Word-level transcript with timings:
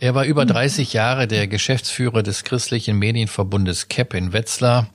Er 0.00 0.14
war 0.14 0.24
über 0.24 0.46
30 0.46 0.94
Jahre 0.94 1.26
der 1.26 1.48
Geschäftsführer 1.48 2.22
des 2.22 2.44
christlichen 2.44 2.98
Medienverbundes 2.98 3.88
KEP 3.88 4.14
in 4.14 4.32
Wetzlar. 4.32 4.86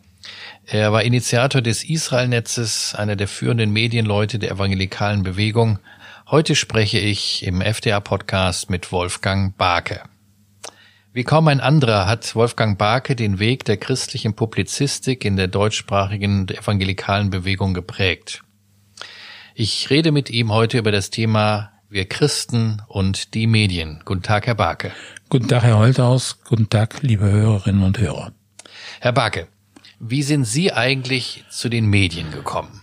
Er 0.65 0.91
war 0.91 1.03
Initiator 1.03 1.61
des 1.61 1.83
Israel-Netzes, 1.83 2.95
einer 2.95 3.15
der 3.15 3.28
führenden 3.28 3.71
Medienleute 3.71 4.39
der 4.39 4.51
evangelikalen 4.51 5.21
Bewegung. 5.21 5.78
Heute 6.31 6.55
spreche 6.55 6.97
ich 6.97 7.46
im 7.46 7.62
FDA-Podcast 7.62 8.69
mit 8.69 8.91
Wolfgang 8.91 9.55
Barke. 9.55 10.01
Wie 11.15 11.23
kaum 11.23 11.47
ein 11.47 11.59
anderer 11.59 12.07
hat 12.07 12.33
Wolfgang 12.33 12.75
Barke 12.75 13.15
den 13.15 13.37
Weg 13.37 13.65
der 13.65 13.77
christlichen 13.77 14.33
Publizistik 14.33 15.25
in 15.25 15.35
der 15.35 15.47
deutschsprachigen 15.47 16.48
evangelikalen 16.48 17.30
Bewegung 17.30 17.75
geprägt. 17.75 18.41
Ich 19.54 19.91
rede 19.91 20.12
mit 20.12 20.31
ihm 20.31 20.52
heute 20.52 20.80
über 20.80 20.91
das 20.91 21.12
Thema 21.12 21.71
wir 21.88 22.09
Christen 22.09 22.81
und 22.88 23.35
die 23.35 23.45
Medien. 23.45 24.02
Guten 24.05 24.23
Tag, 24.23 24.48
Herr 24.48 24.55
Barke. 24.55 24.91
Guten 25.30 25.48
Tag, 25.48 25.62
Herr 25.62 25.77
Holthaus. 25.77 26.40
Guten 26.45 26.68
Tag, 26.68 27.04
liebe 27.04 27.30
Hörerinnen 27.30 27.84
und 27.84 27.99
Hörer. 27.99 28.32
Herr 28.99 29.13
Barke, 29.13 29.48
wie 29.99 30.23
sind 30.23 30.45
Sie 30.45 30.73
eigentlich 30.73 31.45
zu 31.52 31.70
den 31.70 31.85
Medien 31.85 32.32
gekommen? 32.32 32.83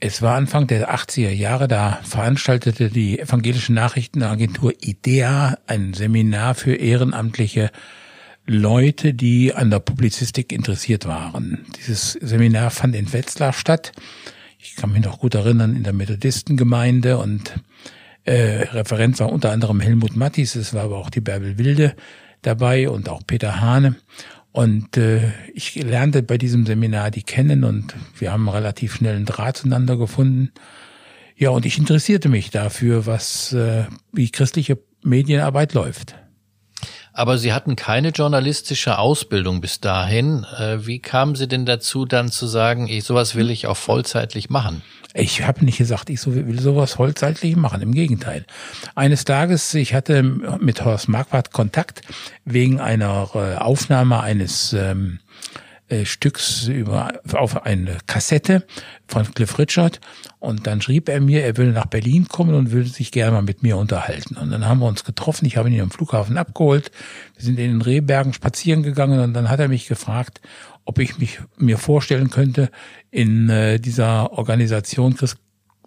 Es 0.00 0.20
war 0.20 0.36
Anfang 0.36 0.66
der 0.66 0.94
80er 0.94 1.30
Jahre, 1.30 1.68
da 1.68 2.00
veranstaltete 2.02 2.90
die 2.90 3.18
evangelische 3.18 3.72
Nachrichtenagentur 3.72 4.72
IDEA 4.82 5.56
ein 5.66 5.94
Seminar 5.94 6.54
für 6.54 6.74
ehrenamtliche 6.74 7.70
Leute, 8.46 9.14
die 9.14 9.54
an 9.54 9.70
der 9.70 9.78
Publizistik 9.78 10.52
interessiert 10.52 11.06
waren. 11.06 11.64
Dieses 11.78 12.12
Seminar 12.12 12.70
fand 12.70 12.94
in 12.94 13.12
Wetzlar 13.12 13.54
statt 13.54 13.92
ich 14.64 14.76
kann 14.76 14.92
mich 14.92 15.04
noch 15.04 15.18
gut 15.18 15.34
erinnern, 15.34 15.76
in 15.76 15.82
der 15.82 15.92
Methodistengemeinde 15.92 17.18
und 17.18 17.52
äh, 18.24 18.62
Referent 18.72 19.20
war 19.20 19.30
unter 19.30 19.52
anderem 19.52 19.80
Helmut 19.80 20.16
Mattis, 20.16 20.54
es 20.54 20.72
war 20.72 20.84
aber 20.84 20.96
auch 20.96 21.10
die 21.10 21.20
Bärbel 21.20 21.58
Wilde 21.58 21.94
dabei 22.40 22.88
und 22.88 23.10
auch 23.10 23.22
Peter 23.26 23.60
Hane. 23.60 23.96
Und 24.54 24.96
äh, 24.96 25.32
ich 25.52 25.74
lernte 25.74 26.22
bei 26.22 26.38
diesem 26.38 26.64
Seminar 26.64 27.10
die 27.10 27.24
kennen 27.24 27.64
und 27.64 27.96
wir 28.16 28.30
haben 28.30 28.48
relativ 28.48 28.94
schnell 28.94 29.16
einen 29.16 29.24
Draht 29.24 29.56
zueinander 29.56 29.96
gefunden. 29.96 30.52
Ja, 31.34 31.50
und 31.50 31.66
ich 31.66 31.76
interessierte 31.76 32.28
mich 32.28 32.52
dafür, 32.52 33.04
was 33.04 33.52
äh, 33.52 33.86
wie 34.12 34.30
christliche 34.30 34.78
Medienarbeit 35.02 35.74
läuft. 35.74 36.14
Aber 37.16 37.38
Sie 37.38 37.52
hatten 37.52 37.76
keine 37.76 38.08
journalistische 38.08 38.98
Ausbildung 38.98 39.60
bis 39.60 39.80
dahin. 39.80 40.44
Äh, 40.58 40.84
wie 40.84 40.98
kamen 40.98 41.36
Sie 41.36 41.46
denn 41.46 41.64
dazu, 41.64 42.04
dann 42.04 42.30
zu 42.30 42.48
sagen, 42.48 42.88
ich, 42.88 43.04
sowas 43.04 43.36
will 43.36 43.50
ich 43.50 43.68
auch 43.68 43.76
vollzeitlich 43.76 44.50
machen? 44.50 44.82
Ich 45.16 45.42
habe 45.42 45.64
nicht 45.64 45.78
gesagt, 45.78 46.10
ich 46.10 46.26
will 46.26 46.58
sowas 46.58 46.94
vollzeitlich 46.94 47.54
machen. 47.54 47.82
Im 47.82 47.92
Gegenteil. 47.92 48.44
Eines 48.96 49.24
Tages, 49.24 49.72
ich 49.74 49.94
hatte 49.94 50.24
mit 50.24 50.84
Horst 50.84 51.08
Marquardt 51.08 51.52
Kontakt 51.52 52.00
wegen 52.44 52.80
einer 52.80 53.30
äh, 53.34 53.54
Aufnahme 53.58 54.20
eines 54.20 54.72
ähm, 54.72 55.20
äh, 55.88 56.04
Stücks 56.04 56.66
über, 56.66 57.20
auf 57.32 57.66
eine 57.66 57.98
Kassette 58.06 58.64
von 59.06 59.32
Cliff 59.34 59.58
Richard. 59.58 60.00
Und 60.38 60.66
dann 60.66 60.80
schrieb 60.80 61.08
er 61.08 61.20
mir, 61.20 61.44
er 61.44 61.56
würde 61.56 61.72
nach 61.72 61.86
Berlin 61.86 62.26
kommen 62.28 62.54
und 62.54 62.70
würde 62.70 62.88
sich 62.88 63.12
gerne 63.12 63.32
mal 63.32 63.42
mit 63.42 63.62
mir 63.62 63.76
unterhalten. 63.76 64.36
Und 64.36 64.50
dann 64.50 64.66
haben 64.66 64.80
wir 64.80 64.86
uns 64.86 65.04
getroffen. 65.04 65.44
Ich 65.46 65.56
habe 65.56 65.68
ihn 65.68 65.80
am 65.80 65.90
Flughafen 65.90 66.38
abgeholt. 66.38 66.90
Wir 67.36 67.44
sind 67.44 67.58
in 67.58 67.70
den 67.70 67.82
Rehbergen 67.82 68.32
spazieren 68.32 68.82
gegangen 68.82 69.20
und 69.20 69.34
dann 69.34 69.50
hat 69.50 69.60
er 69.60 69.68
mich 69.68 69.86
gefragt, 69.86 70.40
ob 70.84 70.98
ich 70.98 71.18
mich 71.18 71.40
mir 71.56 71.78
vorstellen 71.78 72.30
könnte, 72.30 72.70
in 73.10 73.48
äh, 73.48 73.78
dieser 73.78 74.32
Organisation 74.32 75.16
Christ 75.16 75.38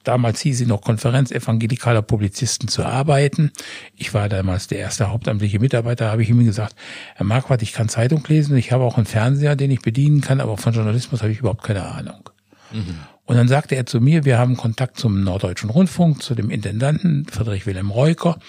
damals 0.03 0.39
hieß 0.41 0.57
sie 0.57 0.65
noch 0.65 0.81
Konferenz 0.81 1.31
evangelikaler 1.31 2.01
Publizisten 2.01 2.67
zu 2.67 2.85
arbeiten. 2.85 3.51
Ich 3.95 4.13
war 4.13 4.29
damals 4.29 4.67
der 4.67 4.79
erste 4.79 5.09
hauptamtliche 5.09 5.59
Mitarbeiter, 5.59 6.11
habe 6.11 6.23
ich 6.23 6.29
ihm 6.29 6.43
gesagt, 6.45 6.75
Herr 7.15 7.25
Marquardt, 7.25 7.61
ich 7.61 7.73
kann 7.73 7.89
Zeitung 7.89 8.23
lesen, 8.27 8.55
ich 8.57 8.71
habe 8.71 8.83
auch 8.83 8.97
einen 8.97 9.05
Fernseher, 9.05 9.55
den 9.55 9.71
ich 9.71 9.81
bedienen 9.81 10.21
kann, 10.21 10.41
aber 10.41 10.57
von 10.57 10.73
Journalismus 10.73 11.21
habe 11.21 11.31
ich 11.31 11.39
überhaupt 11.39 11.63
keine 11.63 11.85
Ahnung. 11.85 12.29
Mhm. 12.71 12.95
Und 13.25 13.35
dann 13.35 13.49
sagte 13.49 13.75
er 13.75 13.85
zu 13.85 13.99
mir, 13.99 14.23
wir 14.23 14.37
haben 14.37 14.55
Kontakt 14.55 14.97
zum 14.97 15.21
Norddeutschen 15.21 15.69
Rundfunk, 15.69 16.23
zu 16.23 16.33
dem 16.33 16.49
Intendanten 16.49 17.25
Friedrich 17.29 17.65
Wilhelm 17.65 17.91
Reuker. 17.91 18.39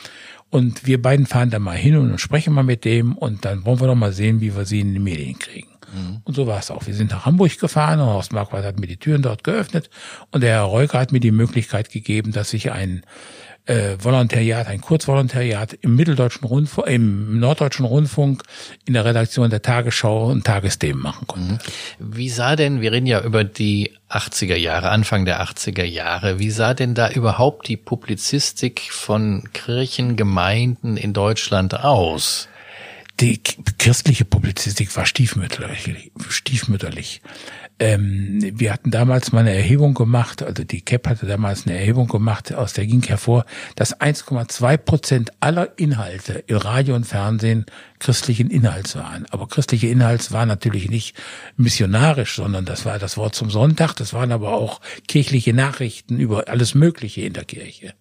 Und 0.51 0.87
wir 0.87 1.03
beiden 1.03 1.27
fahren 1.27 1.51
da 1.51 1.59
mal 1.59 1.77
hin 1.77 1.97
und 1.97 2.21
sprechen 2.21 2.55
mal 2.55 2.63
mit 2.63 2.85
dem 2.85 3.17
und 3.17 3.45
dann 3.45 3.65
wollen 3.65 3.81
wir 3.81 3.89
doch 3.89 3.97
mal 3.97 4.13
sehen, 4.13 4.41
wie 4.41 4.57
wir 4.57 4.65
sie 4.65 4.81
in 4.81 4.95
die 4.95 5.01
Medien 5.01 5.39
kriegen. 5.39 5.69
Mhm. 5.93 6.21
Und 6.25 6.35
so 6.35 6.47
war 6.47 6.59
es 6.59 6.71
auch. 6.71 6.87
Wir 6.87 6.95
sind 6.95 7.11
nach 7.11 7.27
Hamburg 7.27 7.59
gefahren 7.59 8.01
und 8.01 8.07
Horst 8.07 8.33
Marquardt 8.33 8.65
hat 8.65 8.79
mir 8.79 8.87
die 8.87 8.99
Türen 8.99 9.23
dort 9.23 9.45
geöffnet 9.45 9.91
und 10.31 10.43
der 10.43 10.51
Herr 10.51 10.63
Reuker 10.63 10.99
hat 10.99 11.13
mir 11.13 11.21
die 11.21 11.31
Möglichkeit 11.31 11.91
gegeben, 11.91 12.33
dass 12.33 12.53
ich 12.53 12.73
ein 12.73 13.03
äh, 13.69 13.97
Volontariat, 14.03 14.67
ein 14.67 14.81
Kurzvolontariat 14.81 15.75
im 15.75 15.95
Mitteldeutschen 15.95 16.47
Rundfunk, 16.47 16.89
im 16.89 17.39
Norddeutschen 17.39 17.85
Rundfunk 17.85 18.43
in 18.87 18.95
der 18.95 19.05
Redaktion 19.05 19.51
der 19.51 19.63
Tagesschau 19.63 20.31
und 20.31 20.45
Tagesthemen 20.45 21.03
machen 21.03 21.27
konnte. 21.27 21.55
Mhm. 21.99 22.17
Wie 22.17 22.31
sah 22.31 22.57
denn, 22.57 22.81
wir 22.81 22.93
reden 22.93 23.07
ja 23.07 23.21
über 23.21 23.45
die 23.45 23.93
80er 24.09 24.57
Jahre, 24.57 24.89
Anfang 24.89 25.27
der 25.27 25.43
80er 25.43 25.85
Jahre, 25.85 26.39
wie 26.39 26.51
sah 26.51 26.73
denn 26.73 26.95
da 26.95 27.11
überhaupt 27.11 27.69
die 27.69 27.77
Publizistik 27.77 28.89
von 28.91 29.45
Kirchengemeinden 29.53 30.97
in 30.97 31.13
Deutschland 31.13 31.79
aus? 31.79 32.49
Die 33.21 33.41
christliche 33.79 34.25
Publizistik 34.25 34.95
war 34.97 35.05
stiefmütterlich. 35.05 36.13
stiefmütterlich. 36.29 37.21
Ähm, 37.81 38.41
wir 38.55 38.73
hatten 38.73 38.91
damals 38.91 39.33
mal 39.33 39.41
eine 39.41 39.55
Erhebung 39.55 39.95
gemacht, 39.95 40.43
also 40.43 40.65
die 40.65 40.81
CAP 40.81 41.07
hatte 41.09 41.27
damals 41.27 41.67
eine 41.67 41.79
Erhebung 41.79 42.09
gemacht, 42.09 42.53
aus 42.53 42.73
der 42.73 42.87
ging 42.87 43.03
hervor, 43.03 43.45
dass 43.77 43.99
1,2 44.01 44.77
Prozent 44.79 45.33
aller 45.41 45.79
Inhalte 45.79 46.45
in 46.47 46.57
Radio 46.57 46.95
und 46.97 47.07
Fernsehen 47.07 47.67
christlichen 47.99 48.51
Inhalts 48.51 48.97
waren. 48.97 49.27
Aber 49.31 49.49
christliche 49.49 49.89
Inhalts 49.89 50.33
war 50.33 50.47
natürlich 50.47 50.91
nicht 50.91 51.17
missionarisch, 51.57 52.37
sondern 52.37 52.65
das 52.65 52.85
war 52.85 52.99
das 52.99 53.17
Wort 53.17 53.35
zum 53.35 53.51
Sonntag, 53.51 53.95
das 53.95 54.13
waren 54.13 54.33
aber 54.33 54.53
auch 54.53 54.81
kirchliche 55.07 55.53
Nachrichten 55.53 56.19
über 56.19 56.49
alles 56.49 56.75
Mögliche 56.75 57.23
in 57.23 57.33
der 57.33 57.45
Kirche. 57.45 57.95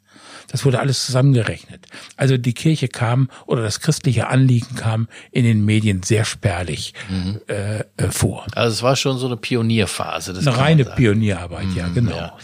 Das 0.47 0.65
wurde 0.65 0.79
alles 0.79 1.05
zusammengerechnet. 1.05 1.87
Also 2.15 2.37
die 2.37 2.53
Kirche 2.53 2.87
kam 2.87 3.29
oder 3.45 3.61
das 3.61 3.79
christliche 3.79 4.27
Anliegen 4.27 4.75
kam 4.75 5.07
in 5.31 5.43
den 5.43 5.65
Medien 5.65 6.03
sehr 6.03 6.25
spärlich 6.25 6.93
mhm. 7.09 7.41
äh, 7.47 7.79
äh, 7.79 8.11
vor. 8.11 8.45
Also 8.53 8.73
es 8.73 8.83
war 8.83 8.95
schon 8.95 9.17
so 9.17 9.27
eine 9.27 9.37
Pionierphase. 9.37 10.33
Das 10.33 10.47
eine 10.47 10.57
reine 10.57 10.85
Pionierarbeit, 10.85 11.67
mhm, 11.67 11.75
ja, 11.75 11.87
genau. 11.89 12.15
Ja. 12.15 12.37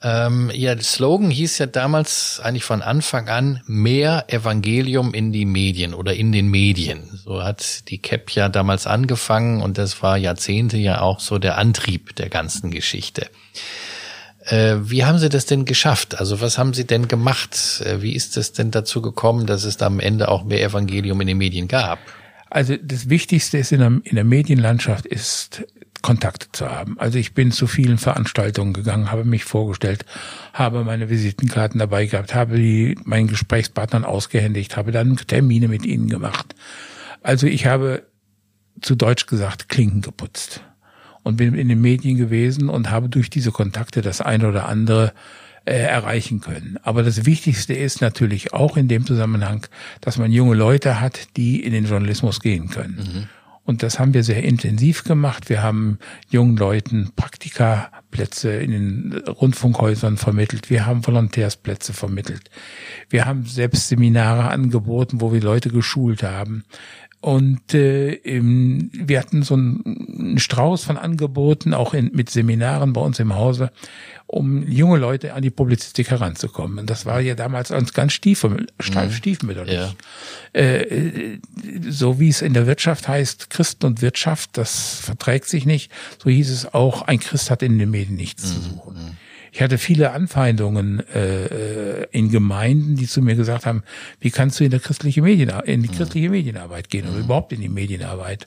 Ähm, 0.00 0.50
der 0.54 0.80
Slogan 0.80 1.30
hieß 1.30 1.58
ja 1.58 1.66
damals 1.66 2.40
eigentlich 2.40 2.64
von 2.64 2.82
Anfang 2.82 3.28
an 3.28 3.62
mehr 3.66 4.26
Evangelium 4.28 5.12
in 5.12 5.32
die 5.32 5.44
Medien 5.44 5.92
oder 5.92 6.14
in 6.14 6.30
den 6.30 6.48
Medien. 6.48 7.18
So 7.24 7.42
hat 7.42 7.88
die 7.88 7.98
CAP 7.98 8.30
ja 8.30 8.48
damals 8.48 8.86
angefangen 8.86 9.60
und 9.60 9.76
das 9.76 10.00
war 10.02 10.16
Jahrzehnte 10.16 10.76
ja 10.76 11.00
auch 11.00 11.18
so 11.20 11.38
der 11.38 11.58
Antrieb 11.58 12.14
der 12.16 12.28
ganzen 12.28 12.70
Geschichte. 12.70 13.28
Äh, 14.48 14.76
wie 14.90 15.04
haben 15.04 15.18
Sie 15.18 15.28
das 15.28 15.46
denn 15.46 15.64
geschafft? 15.64 16.18
Also 16.18 16.40
was 16.40 16.56
haben 16.56 16.72
Sie 16.72 16.86
denn 16.86 17.06
gemacht? 17.06 17.82
Äh, 17.84 18.00
wie 18.00 18.14
ist 18.14 18.36
es 18.36 18.52
denn 18.52 18.70
dazu 18.70 19.02
gekommen, 19.02 19.46
dass 19.46 19.64
es 19.64 19.76
da 19.76 19.86
am 19.86 20.00
Ende 20.00 20.28
auch 20.28 20.44
mehr 20.44 20.62
Evangelium 20.62 21.20
in 21.20 21.26
den 21.26 21.38
Medien 21.38 21.68
gab? 21.68 21.98
Also 22.48 22.76
das 22.82 23.10
Wichtigste 23.10 23.58
ist 23.58 23.72
in 23.72 23.80
der, 23.80 24.00
in 24.04 24.14
der 24.14 24.24
Medienlandschaft 24.24 25.04
ist 25.04 25.64
Kontakte 26.00 26.46
zu 26.52 26.70
haben. 26.70 26.98
Also 26.98 27.18
ich 27.18 27.34
bin 27.34 27.52
zu 27.52 27.66
vielen 27.66 27.98
Veranstaltungen 27.98 28.72
gegangen, 28.72 29.10
habe 29.10 29.24
mich 29.24 29.44
vorgestellt, 29.44 30.06
habe 30.54 30.84
meine 30.84 31.10
Visitenkarten 31.10 31.78
dabei 31.78 32.06
gehabt, 32.06 32.34
habe 32.34 32.56
die 32.56 32.96
meinen 33.04 33.26
Gesprächspartnern 33.26 34.04
ausgehändigt, 34.04 34.76
habe 34.76 34.92
dann 34.92 35.16
Termine 35.16 35.68
mit 35.68 35.84
ihnen 35.84 36.08
gemacht. 36.08 36.54
Also 37.22 37.46
ich 37.46 37.66
habe 37.66 38.04
zu 38.80 38.94
Deutsch 38.94 39.26
gesagt 39.26 39.68
Klinken 39.68 40.00
geputzt 40.00 40.62
und 41.28 41.36
bin 41.36 41.54
in 41.54 41.68
den 41.68 41.82
Medien 41.82 42.16
gewesen 42.16 42.70
und 42.70 42.90
habe 42.90 43.10
durch 43.10 43.28
diese 43.28 43.52
Kontakte 43.52 44.00
das 44.00 44.22
eine 44.22 44.48
oder 44.48 44.66
andere 44.66 45.12
äh, 45.66 45.74
erreichen 45.74 46.40
können. 46.40 46.78
Aber 46.82 47.02
das 47.02 47.26
Wichtigste 47.26 47.74
ist 47.74 48.00
natürlich 48.00 48.54
auch 48.54 48.78
in 48.78 48.88
dem 48.88 49.04
Zusammenhang, 49.04 49.66
dass 50.00 50.16
man 50.16 50.32
junge 50.32 50.54
Leute 50.54 51.02
hat, 51.02 51.36
die 51.36 51.62
in 51.62 51.74
den 51.74 51.84
Journalismus 51.84 52.40
gehen 52.40 52.70
können. 52.70 52.96
Mhm. 52.96 53.28
Und 53.64 53.82
das 53.82 53.98
haben 53.98 54.14
wir 54.14 54.24
sehr 54.24 54.42
intensiv 54.42 55.04
gemacht. 55.04 55.50
Wir 55.50 55.62
haben 55.62 55.98
jungen 56.30 56.56
Leuten 56.56 57.10
Praktikaplätze 57.14 58.50
in 58.52 58.70
den 58.70 59.22
Rundfunkhäusern 59.28 60.16
vermittelt. 60.16 60.70
Wir 60.70 60.86
haben 60.86 61.06
Volontärsplätze 61.06 61.92
vermittelt. 61.92 62.48
Wir 63.10 63.26
haben 63.26 63.44
selbst 63.44 63.88
Seminare 63.88 64.48
angeboten, 64.48 65.20
wo 65.20 65.34
wir 65.34 65.42
Leute 65.42 65.68
geschult 65.68 66.22
haben. 66.22 66.64
Und 67.20 67.74
äh, 67.74 68.12
im, 68.12 68.90
wir 68.92 69.18
hatten 69.18 69.42
so 69.42 69.54
einen 69.54 70.38
Strauß 70.38 70.84
von 70.84 70.96
Angeboten, 70.96 71.74
auch 71.74 71.92
in, 71.92 72.12
mit 72.14 72.30
Seminaren 72.30 72.92
bei 72.92 73.00
uns 73.00 73.18
im 73.18 73.34
Hause, 73.34 73.72
um 74.28 74.62
junge 74.68 74.98
Leute 74.98 75.34
an 75.34 75.42
die 75.42 75.50
Publizistik 75.50 76.10
heranzukommen. 76.10 76.78
Und 76.78 76.90
das 76.90 77.06
war 77.06 77.20
ja 77.20 77.34
damals 77.34 77.70
ganz, 77.70 77.92
ganz 77.92 78.12
stiefel, 78.12 78.68
mhm. 78.78 79.10
stiefmütterlich. 79.10 79.74
Ja. 79.74 79.94
Äh, 80.52 81.40
so 81.88 82.20
wie 82.20 82.28
es 82.28 82.40
in 82.40 82.54
der 82.54 82.68
Wirtschaft 82.68 83.08
heißt, 83.08 83.50
Christen 83.50 83.86
und 83.86 84.00
Wirtschaft, 84.00 84.56
das 84.56 85.00
verträgt 85.00 85.48
sich 85.48 85.66
nicht. 85.66 85.90
So 86.22 86.30
hieß 86.30 86.50
es 86.50 86.72
auch, 86.72 87.02
ein 87.02 87.18
Christ 87.18 87.50
hat 87.50 87.64
in 87.64 87.80
den 87.80 87.90
Medien 87.90 88.16
nichts 88.16 88.44
mhm. 88.44 88.48
zu 88.54 88.60
suchen. 88.60 89.16
Ich 89.52 89.62
hatte 89.62 89.78
viele 89.78 90.12
Anfeindungen 90.12 91.02
äh, 91.14 91.44
äh, 92.02 92.06
in 92.10 92.30
Gemeinden, 92.30 92.96
die 92.96 93.06
zu 93.06 93.22
mir 93.22 93.34
gesagt 93.34 93.66
haben, 93.66 93.82
wie 94.20 94.30
kannst 94.30 94.60
du 94.60 94.64
in 94.64 94.70
der 94.70 94.80
christliche 94.80 95.22
Medien 95.22 95.50
in 95.64 95.82
die 95.82 95.88
mhm. 95.88 95.94
christliche 95.94 96.30
Medienarbeit 96.30 96.88
gehen 96.90 97.06
oder 97.06 97.18
mhm. 97.18 97.24
überhaupt 97.24 97.52
in 97.52 97.60
die 97.60 97.68
Medienarbeit? 97.68 98.46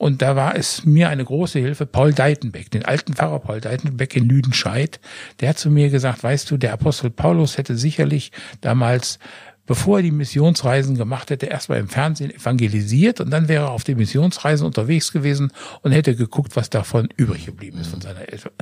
Und 0.00 0.22
da 0.22 0.34
war 0.34 0.56
es 0.56 0.86
mir 0.86 1.10
eine 1.10 1.26
große 1.26 1.58
Hilfe, 1.58 1.84
Paul 1.84 2.14
Deitenbeck, 2.14 2.70
den 2.70 2.86
alten 2.86 3.12
Pfarrer 3.12 3.38
Paul 3.38 3.60
Deitenbeck 3.60 4.16
in 4.16 4.26
Lüdenscheid, 4.26 4.98
der 5.40 5.50
hat 5.50 5.58
zu 5.58 5.70
mir 5.70 5.90
gesagt, 5.90 6.22
weißt 6.22 6.50
du, 6.50 6.56
der 6.56 6.72
Apostel 6.72 7.10
Paulus 7.10 7.58
hätte 7.58 7.76
sicherlich 7.76 8.32
damals 8.62 9.18
bevor 9.66 9.98
er 9.98 10.02
die 10.02 10.10
Missionsreisen 10.10 10.96
gemacht 10.96 11.30
hätte, 11.30 11.46
erstmal 11.46 11.78
im 11.78 11.88
Fernsehen 11.88 12.30
evangelisiert 12.30 13.20
und 13.20 13.30
dann 13.30 13.48
wäre 13.48 13.66
er 13.66 13.70
auf 13.70 13.84
die 13.84 13.94
Missionsreisen 13.94 14.66
unterwegs 14.66 15.12
gewesen 15.12 15.52
und 15.82 15.92
hätte 15.92 16.16
geguckt, 16.16 16.56
was 16.56 16.70
davon 16.70 17.08
übrig 17.16 17.46
geblieben 17.46 17.78
ist 17.78 17.88
von 17.88 18.00
seiner 18.00 18.28
Eltern. 18.28 18.52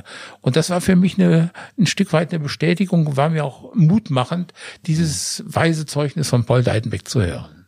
Und 0.41 0.55
das 0.55 0.69
war 0.69 0.81
für 0.81 0.95
mich 0.95 1.17
eine, 1.17 1.51
ein 1.77 1.87
Stück 1.87 2.13
weit 2.13 2.31
eine 2.31 2.39
Bestätigung, 2.39 3.17
war 3.17 3.29
mir 3.29 3.45
auch 3.45 3.73
mutmachend, 3.73 4.53
dieses 4.85 5.43
weise 5.45 5.85
Zeugnis 5.85 6.29
von 6.29 6.45
Paul 6.45 6.63
Deidenbeck 6.63 7.07
zu 7.07 7.21
hören. 7.21 7.65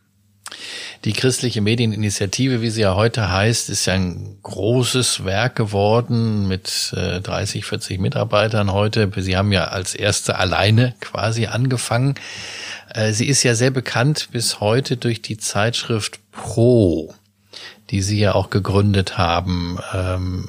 Die 1.04 1.14
christliche 1.14 1.60
Medieninitiative, 1.60 2.62
wie 2.62 2.70
sie 2.70 2.82
ja 2.82 2.94
heute 2.94 3.28
heißt, 3.28 3.70
ist 3.70 3.86
ja 3.86 3.94
ein 3.94 4.38
großes 4.44 5.24
Werk 5.24 5.56
geworden 5.56 6.46
mit 6.46 6.94
äh, 6.96 7.20
30, 7.20 7.64
40 7.64 7.98
Mitarbeitern 7.98 8.72
heute. 8.72 9.10
Sie 9.16 9.36
haben 9.36 9.50
ja 9.50 9.64
als 9.64 9.96
erste 9.96 10.38
alleine 10.38 10.94
quasi 11.00 11.46
angefangen. 11.46 12.14
Äh, 12.94 13.12
sie 13.14 13.26
ist 13.26 13.42
ja 13.42 13.56
sehr 13.56 13.72
bekannt 13.72 14.28
bis 14.30 14.60
heute 14.60 14.96
durch 14.96 15.20
die 15.22 15.38
Zeitschrift 15.38 16.20
Pro, 16.30 17.12
die 17.90 18.00
Sie 18.00 18.20
ja 18.20 18.36
auch 18.36 18.50
gegründet 18.50 19.18
haben. 19.18 19.80
Ähm, 19.92 20.48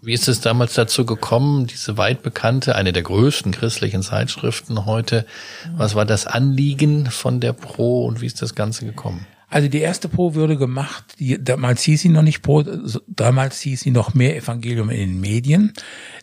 wie 0.00 0.14
ist 0.14 0.26
es 0.26 0.40
damals 0.40 0.72
dazu 0.72 1.04
gekommen, 1.04 1.66
diese 1.66 1.98
weit 1.98 2.22
bekannte, 2.22 2.76
eine 2.76 2.94
der 2.94 3.02
größten 3.02 3.52
christlichen 3.52 4.02
Zeitschriften 4.02 4.86
heute? 4.86 5.26
Was 5.76 5.94
war 5.94 6.06
das 6.06 6.26
Anliegen 6.26 7.10
von 7.10 7.40
der 7.40 7.52
Pro 7.52 8.06
und 8.06 8.22
wie 8.22 8.26
ist 8.26 8.40
das 8.40 8.54
Ganze 8.54 8.86
gekommen? 8.86 9.26
Also 9.48 9.68
die 9.68 9.80
erste 9.80 10.08
Pro 10.08 10.34
würde 10.34 10.56
gemacht, 10.56 11.04
die, 11.20 11.42
damals 11.42 11.82
hieß 11.82 12.02
sie 12.02 12.08
noch 12.08 12.22
nicht 12.22 12.42
Pro, 12.42 12.64
damals 13.06 13.60
hieß 13.60 13.80
sie 13.80 13.92
noch 13.92 14.12
mehr 14.12 14.36
Evangelium 14.36 14.90
in 14.90 14.98
den 14.98 15.20
Medien. 15.20 15.72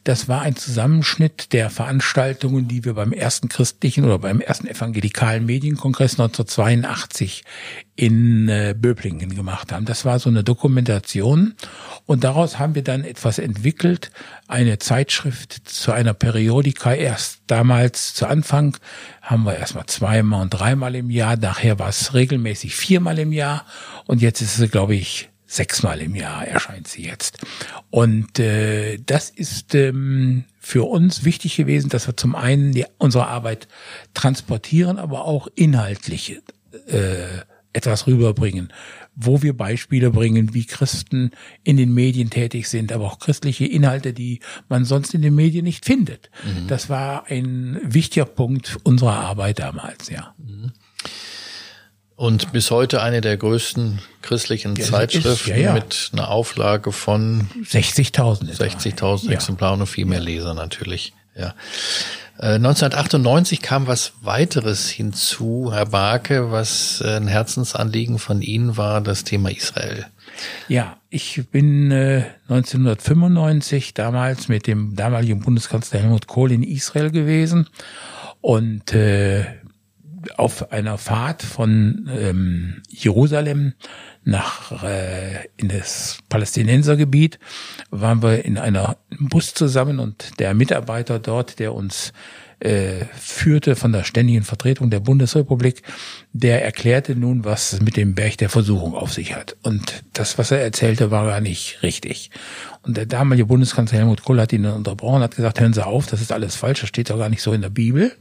Das 0.04 0.28
war 0.28 0.42
ein 0.42 0.58
Zusammenschnitt 0.58 1.54
der 1.54 1.70
Veranstaltungen, 1.70 2.68
die 2.68 2.84
wir 2.84 2.96
beim 2.96 3.14
ersten 3.14 3.48
christlichen 3.48 4.04
oder 4.04 4.20
beim 4.20 4.42
ersten 4.42 4.68
evangelikalen 4.68 5.46
Medienkongress 5.46 6.20
1982 6.20 7.46
in 7.96 8.50
äh, 8.50 8.76
Böblingen 8.78 9.36
gemacht 9.36 9.72
haben. 9.72 9.86
Das 9.86 10.04
war 10.04 10.20
so 10.20 10.30
eine 10.30 10.44
Dokumentation 10.44 11.54
und 12.06 12.26
daraus 12.26 12.60
haben 12.60 12.76
wir 12.76 12.84
dann 12.84 13.06
etwas 13.06 13.40
entwickelt, 13.40 14.12
eine 14.50 14.80
Zeitschrift 14.80 15.70
zu 15.70 15.94
einer 15.94 16.14
Periodika. 16.14 16.94
Erst 16.94 17.44
damals 17.48 18.14
zu 18.14 18.28
Anfang 18.28 18.76
haben 19.24 19.46
wir 19.46 19.58
erstmal 19.58 19.86
zweimal 19.86 20.42
und 20.42 20.50
dreimal 20.50 20.94
im 20.96 21.10
Jahr, 21.10 21.38
nachher 21.38 21.80
war 21.80 21.88
es 21.88 22.14
regelmäßig 22.14 22.76
viermal 22.76 23.18
im 23.20 23.32
Jahr. 23.32 23.66
Und 24.06 24.22
jetzt 24.22 24.42
ist 24.42 24.60
es, 24.60 24.70
glaube 24.70 24.96
ich, 24.96 25.30
sechsmal 25.48 26.02
im 26.02 26.14
Jahr 26.14 26.46
erscheint 26.46 26.90
sie 26.90 27.04
jetzt. 27.04 27.38
Und 27.90 28.38
äh, 28.38 28.98
das 28.98 29.30
ist 29.30 29.76
ähm, 29.76 30.44
für 30.60 30.84
uns 30.84 31.24
wichtig 31.24 31.56
gewesen, 31.56 31.90
dass 31.90 32.06
wir 32.06 32.18
zum 32.18 32.36
einen 32.36 32.74
die, 32.74 32.86
unsere 32.98 33.28
Arbeit 33.28 33.70
transportieren, 34.14 35.00
aber 35.00 35.24
auch 35.24 35.48
inhaltlich 35.56 36.42
äh, 36.88 37.28
etwas 37.72 38.08
rüberbringen, 38.08 38.74
wo 39.16 39.42
wir 39.42 39.56
Beispiele 39.56 40.10
bringen, 40.10 40.54
wie 40.54 40.66
Christen 40.66 41.32
in 41.64 41.78
den 41.78 41.94
Medien 41.94 42.30
tätig 42.30 42.68
sind, 42.68 42.92
aber 42.92 43.06
auch 43.06 43.20
christliche 43.20 43.66
Inhalte, 43.66 44.14
die 44.14 44.40
man 44.70 44.86
sonst 44.86 45.14
in 45.14 45.22
den 45.22 45.36
Medien 45.36 45.66
nicht 45.66 45.86
findet. 45.86 46.30
Mhm. 46.44 46.68
Das 46.68 46.90
war 46.90 47.26
ein 47.28 47.80
wichtiger 47.84 48.26
Punkt 48.26 48.78
unserer 48.84 49.16
Arbeit 49.16 49.60
damals, 49.60 50.10
ja. 50.10 50.34
Mhm. 50.38 50.72
Und 52.16 52.52
bis 52.52 52.70
heute 52.70 53.02
eine 53.02 53.22
der 53.22 53.38
größten 53.38 54.00
christlichen 54.22 54.76
ja, 54.76 54.86
Zeitschriften 54.86 55.52
ist, 55.52 55.58
ja, 55.58 55.58
ja. 55.58 55.74
mit 55.74 56.12
einer 56.14 56.30
Auflage 56.30 56.92
von 56.92 57.50
60.000 57.64 58.56
60.000 58.56 59.32
Exemplare 59.32 59.74
und 59.74 59.88
viel 59.88 60.06
mehr 60.06 60.20
Leser 60.20 60.54
natürlich. 60.54 61.14
Ja. 61.36 61.56
1998 62.38 63.60
äh, 63.60 63.62
kam 63.62 63.88
was 63.88 64.14
weiteres 64.22 64.90
hinzu, 64.90 65.72
Herr 65.72 65.86
Barke, 65.86 66.52
was 66.52 67.02
äh, 67.02 67.18
ein 67.18 67.28
Herzensanliegen 67.28 68.18
von 68.18 68.42
Ihnen 68.42 68.76
war, 68.76 69.02
das 69.02 69.24
Thema 69.24 69.52
Israel. 69.52 70.08
Ja, 70.68 70.98
ich 71.10 71.44
bin 71.52 71.92
äh, 71.92 72.24
1995 72.50 73.94
damals 73.94 74.48
mit 74.48 74.66
dem 74.66 74.96
damaligen 74.96 75.42
Bundeskanzler 75.42 76.00
Helmut 76.00 76.28
Kohl 76.28 76.52
in 76.52 76.64
Israel 76.64 77.12
gewesen 77.12 77.70
und 78.42 78.94
äh, 78.94 79.46
auf 80.36 80.72
einer 80.72 80.98
Fahrt 80.98 81.44
von 81.44 82.10
ähm, 82.12 82.82
Jerusalem 82.90 83.74
nach 84.26 84.84
äh, 84.84 85.48
in 85.58 85.70
das 85.70 86.20
Palästinensergebiet 86.30 87.40
waren 87.92 88.22
wir 88.24 88.46
in 88.46 88.58
einer 88.58 88.98
Bus 89.20 89.54
zusammen 89.54 90.00
und 90.00 90.40
der 90.40 90.54
Mitarbeiter 90.54 91.20
dort, 91.20 91.60
der 91.60 91.74
uns 91.74 92.14
äh, 92.64 93.06
führte 93.14 93.76
von 93.76 93.92
der 93.92 94.06
ständigen 94.06 94.44
Vertretung 94.44 94.90
der 94.90 95.02
Bundesrepublik, 95.02 95.84
der 96.32 96.64
erklärte 96.64 97.16
nun, 97.16 97.44
was 97.44 97.74
es 97.74 97.82
mit 97.82 97.98
dem 97.98 98.16
Berg 98.16 98.38
der 98.38 98.50
Versuchung 98.50 98.96
auf 98.96 99.12
sich 99.12 99.36
hat. 99.36 99.58
Und 99.64 100.04
das, 100.14 100.38
was 100.38 100.52
er 100.52 100.62
erzählte, 100.62 101.12
war 101.12 101.26
gar 101.26 101.42
nicht 101.42 101.84
richtig. 101.84 102.32
Und 102.82 102.96
der 102.96 103.06
damalige 103.06 103.48
Bundeskanzler 103.48 103.98
Helmut 104.00 104.24
Kohl 104.24 104.40
hat 104.40 104.54
ihn 104.54 104.64
dann 104.64 104.76
unterbrochen, 104.76 105.22
hat 105.22 105.36
gesagt, 105.36 105.60
hören 105.60 105.74
Sie 105.74 105.86
auf, 105.86 106.08
das 106.08 106.22
ist 106.22 106.32
alles 106.32 106.56
falsch, 106.56 106.80
das 106.80 106.90
steht 106.90 107.10
doch 107.10 107.18
gar 107.18 107.30
nicht 107.30 107.42
so 107.42 107.52
in 107.52 107.62
der 107.62 107.70
Bibel. 107.70 108.14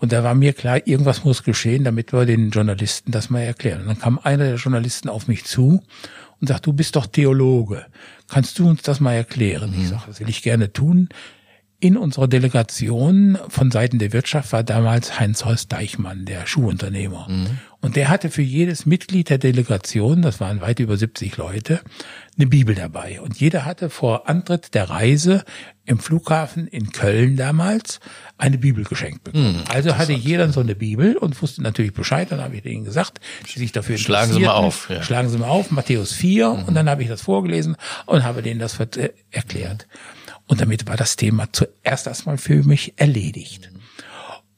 Und 0.00 0.12
da 0.12 0.22
war 0.22 0.34
mir 0.34 0.52
klar, 0.52 0.86
irgendwas 0.86 1.24
muss 1.24 1.42
geschehen, 1.42 1.84
damit 1.84 2.12
wir 2.12 2.24
den 2.24 2.50
Journalisten 2.50 3.10
das 3.10 3.30
mal 3.30 3.40
erklären. 3.40 3.82
Und 3.82 3.88
dann 3.88 3.98
kam 3.98 4.18
einer 4.22 4.44
der 4.44 4.56
Journalisten 4.56 5.08
auf 5.08 5.26
mich 5.26 5.44
zu 5.44 5.82
und 6.40 6.46
sagt, 6.46 6.66
du 6.66 6.72
bist 6.72 6.96
doch 6.96 7.06
Theologe. 7.06 7.86
Kannst 8.28 8.58
du 8.58 8.68
uns 8.68 8.82
das 8.82 9.00
mal 9.00 9.14
erklären? 9.14 9.72
Mhm. 9.74 9.82
Ich 9.82 9.88
sage, 9.88 10.02
das 10.06 10.20
will 10.20 10.28
ich 10.28 10.42
gerne 10.42 10.72
tun. 10.72 11.08
In 11.80 11.96
unserer 11.96 12.26
Delegation 12.26 13.38
von 13.48 13.70
Seiten 13.70 13.98
der 13.98 14.12
Wirtschaft 14.12 14.52
war 14.52 14.64
damals 14.64 15.18
Heinz-Horst 15.20 15.72
Deichmann, 15.72 16.24
der 16.24 16.46
Schuhunternehmer. 16.46 17.28
Mhm. 17.28 17.58
Und 17.80 17.94
der 17.94 18.08
hatte 18.08 18.30
für 18.30 18.42
jedes 18.42 18.86
Mitglied 18.86 19.30
der 19.30 19.38
Delegation, 19.38 20.20
das 20.20 20.40
waren 20.40 20.60
weit 20.60 20.80
über 20.80 20.96
70 20.96 21.36
Leute, 21.36 21.80
eine 22.36 22.48
Bibel 22.48 22.74
dabei. 22.74 23.20
Und 23.20 23.38
jeder 23.38 23.64
hatte 23.64 23.88
vor 23.88 24.28
Antritt 24.28 24.74
der 24.74 24.90
Reise 24.90 25.44
im 25.84 26.00
Flughafen 26.00 26.66
in 26.66 26.90
Köln 26.90 27.36
damals 27.36 28.00
eine 28.36 28.58
Bibel 28.58 28.84
geschenkt 28.84 29.24
bekommen. 29.24 29.58
Mhm, 29.58 29.64
also 29.68 29.96
hatte 29.96 30.12
jeder 30.12 30.52
so 30.52 30.60
eine 30.60 30.74
Bibel 30.74 31.16
und 31.16 31.40
wusste 31.40 31.62
natürlich 31.62 31.92
Bescheid. 31.92 32.30
Dann 32.30 32.40
habe 32.40 32.56
ich 32.56 32.62
denen 32.62 32.84
gesagt, 32.84 33.20
die 33.54 33.58
sich 33.60 33.70
dafür 33.70 33.96
Schlagen 33.96 34.32
Sie 34.32 34.40
mal 34.40 34.54
auf. 34.54 34.90
Ja. 34.90 35.02
Schlagen 35.02 35.28
Sie 35.28 35.38
mal 35.38 35.48
auf, 35.48 35.70
Matthäus 35.70 36.12
4. 36.12 36.48
Mhm. 36.50 36.64
Und 36.64 36.74
dann 36.74 36.90
habe 36.90 37.02
ich 37.02 37.08
das 37.08 37.22
vorgelesen 37.22 37.76
und 38.06 38.24
habe 38.24 38.42
denen 38.42 38.58
das 38.58 38.78
äh, 38.80 39.10
erklärt. 39.30 39.86
Und 40.46 40.60
damit 40.60 40.88
war 40.88 40.96
das 40.96 41.14
Thema 41.14 41.46
zuerst 41.52 42.06
erstmal 42.08 42.38
für 42.38 42.64
mich 42.64 42.94
erledigt. 42.96 43.70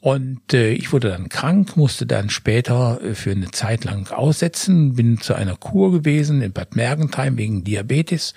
Und 0.01 0.55
äh, 0.55 0.73
ich 0.73 0.93
wurde 0.93 1.11
dann 1.11 1.29
krank, 1.29 1.77
musste 1.77 2.07
dann 2.07 2.31
später 2.31 3.01
äh, 3.03 3.15
für 3.15 3.33
eine 3.33 3.51
Zeit 3.51 3.85
lang 3.85 4.11
aussetzen, 4.11 4.95
bin 4.95 5.21
zu 5.21 5.35
einer 5.35 5.57
Kur 5.57 5.93
gewesen 5.93 6.41
in 6.41 6.53
Bad 6.53 6.75
Mergentheim 6.75 7.37
wegen 7.37 7.65
Diabetes. 7.65 8.35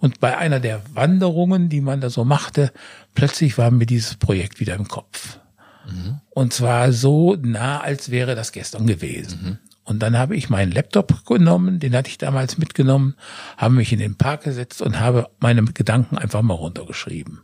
Und 0.00 0.20
bei 0.20 0.36
einer 0.36 0.58
der 0.60 0.82
Wanderungen, 0.92 1.68
die 1.68 1.80
man 1.80 2.00
da 2.00 2.10
so 2.10 2.24
machte, 2.24 2.72
plötzlich 3.14 3.56
war 3.56 3.70
mir 3.70 3.86
dieses 3.86 4.16
Projekt 4.16 4.58
wieder 4.58 4.74
im 4.74 4.88
Kopf. 4.88 5.38
Mhm. 5.86 6.20
Und 6.30 6.52
zwar 6.52 6.92
so 6.92 7.36
nah, 7.36 7.80
als 7.80 8.10
wäre 8.10 8.34
das 8.34 8.50
gestern 8.50 8.86
gewesen. 8.86 9.40
Mhm. 9.42 9.58
Und 9.84 10.00
dann 10.00 10.18
habe 10.18 10.34
ich 10.34 10.50
meinen 10.50 10.72
Laptop 10.72 11.24
genommen, 11.24 11.78
den 11.78 11.94
hatte 11.94 12.10
ich 12.10 12.18
damals 12.18 12.58
mitgenommen, 12.58 13.14
habe 13.56 13.74
mich 13.74 13.92
in 13.92 14.00
den 14.00 14.16
Park 14.16 14.42
gesetzt 14.42 14.82
und 14.82 14.98
habe 14.98 15.28
meine 15.38 15.62
Gedanken 15.62 16.18
einfach 16.18 16.42
mal 16.42 16.54
runtergeschrieben. 16.54 17.42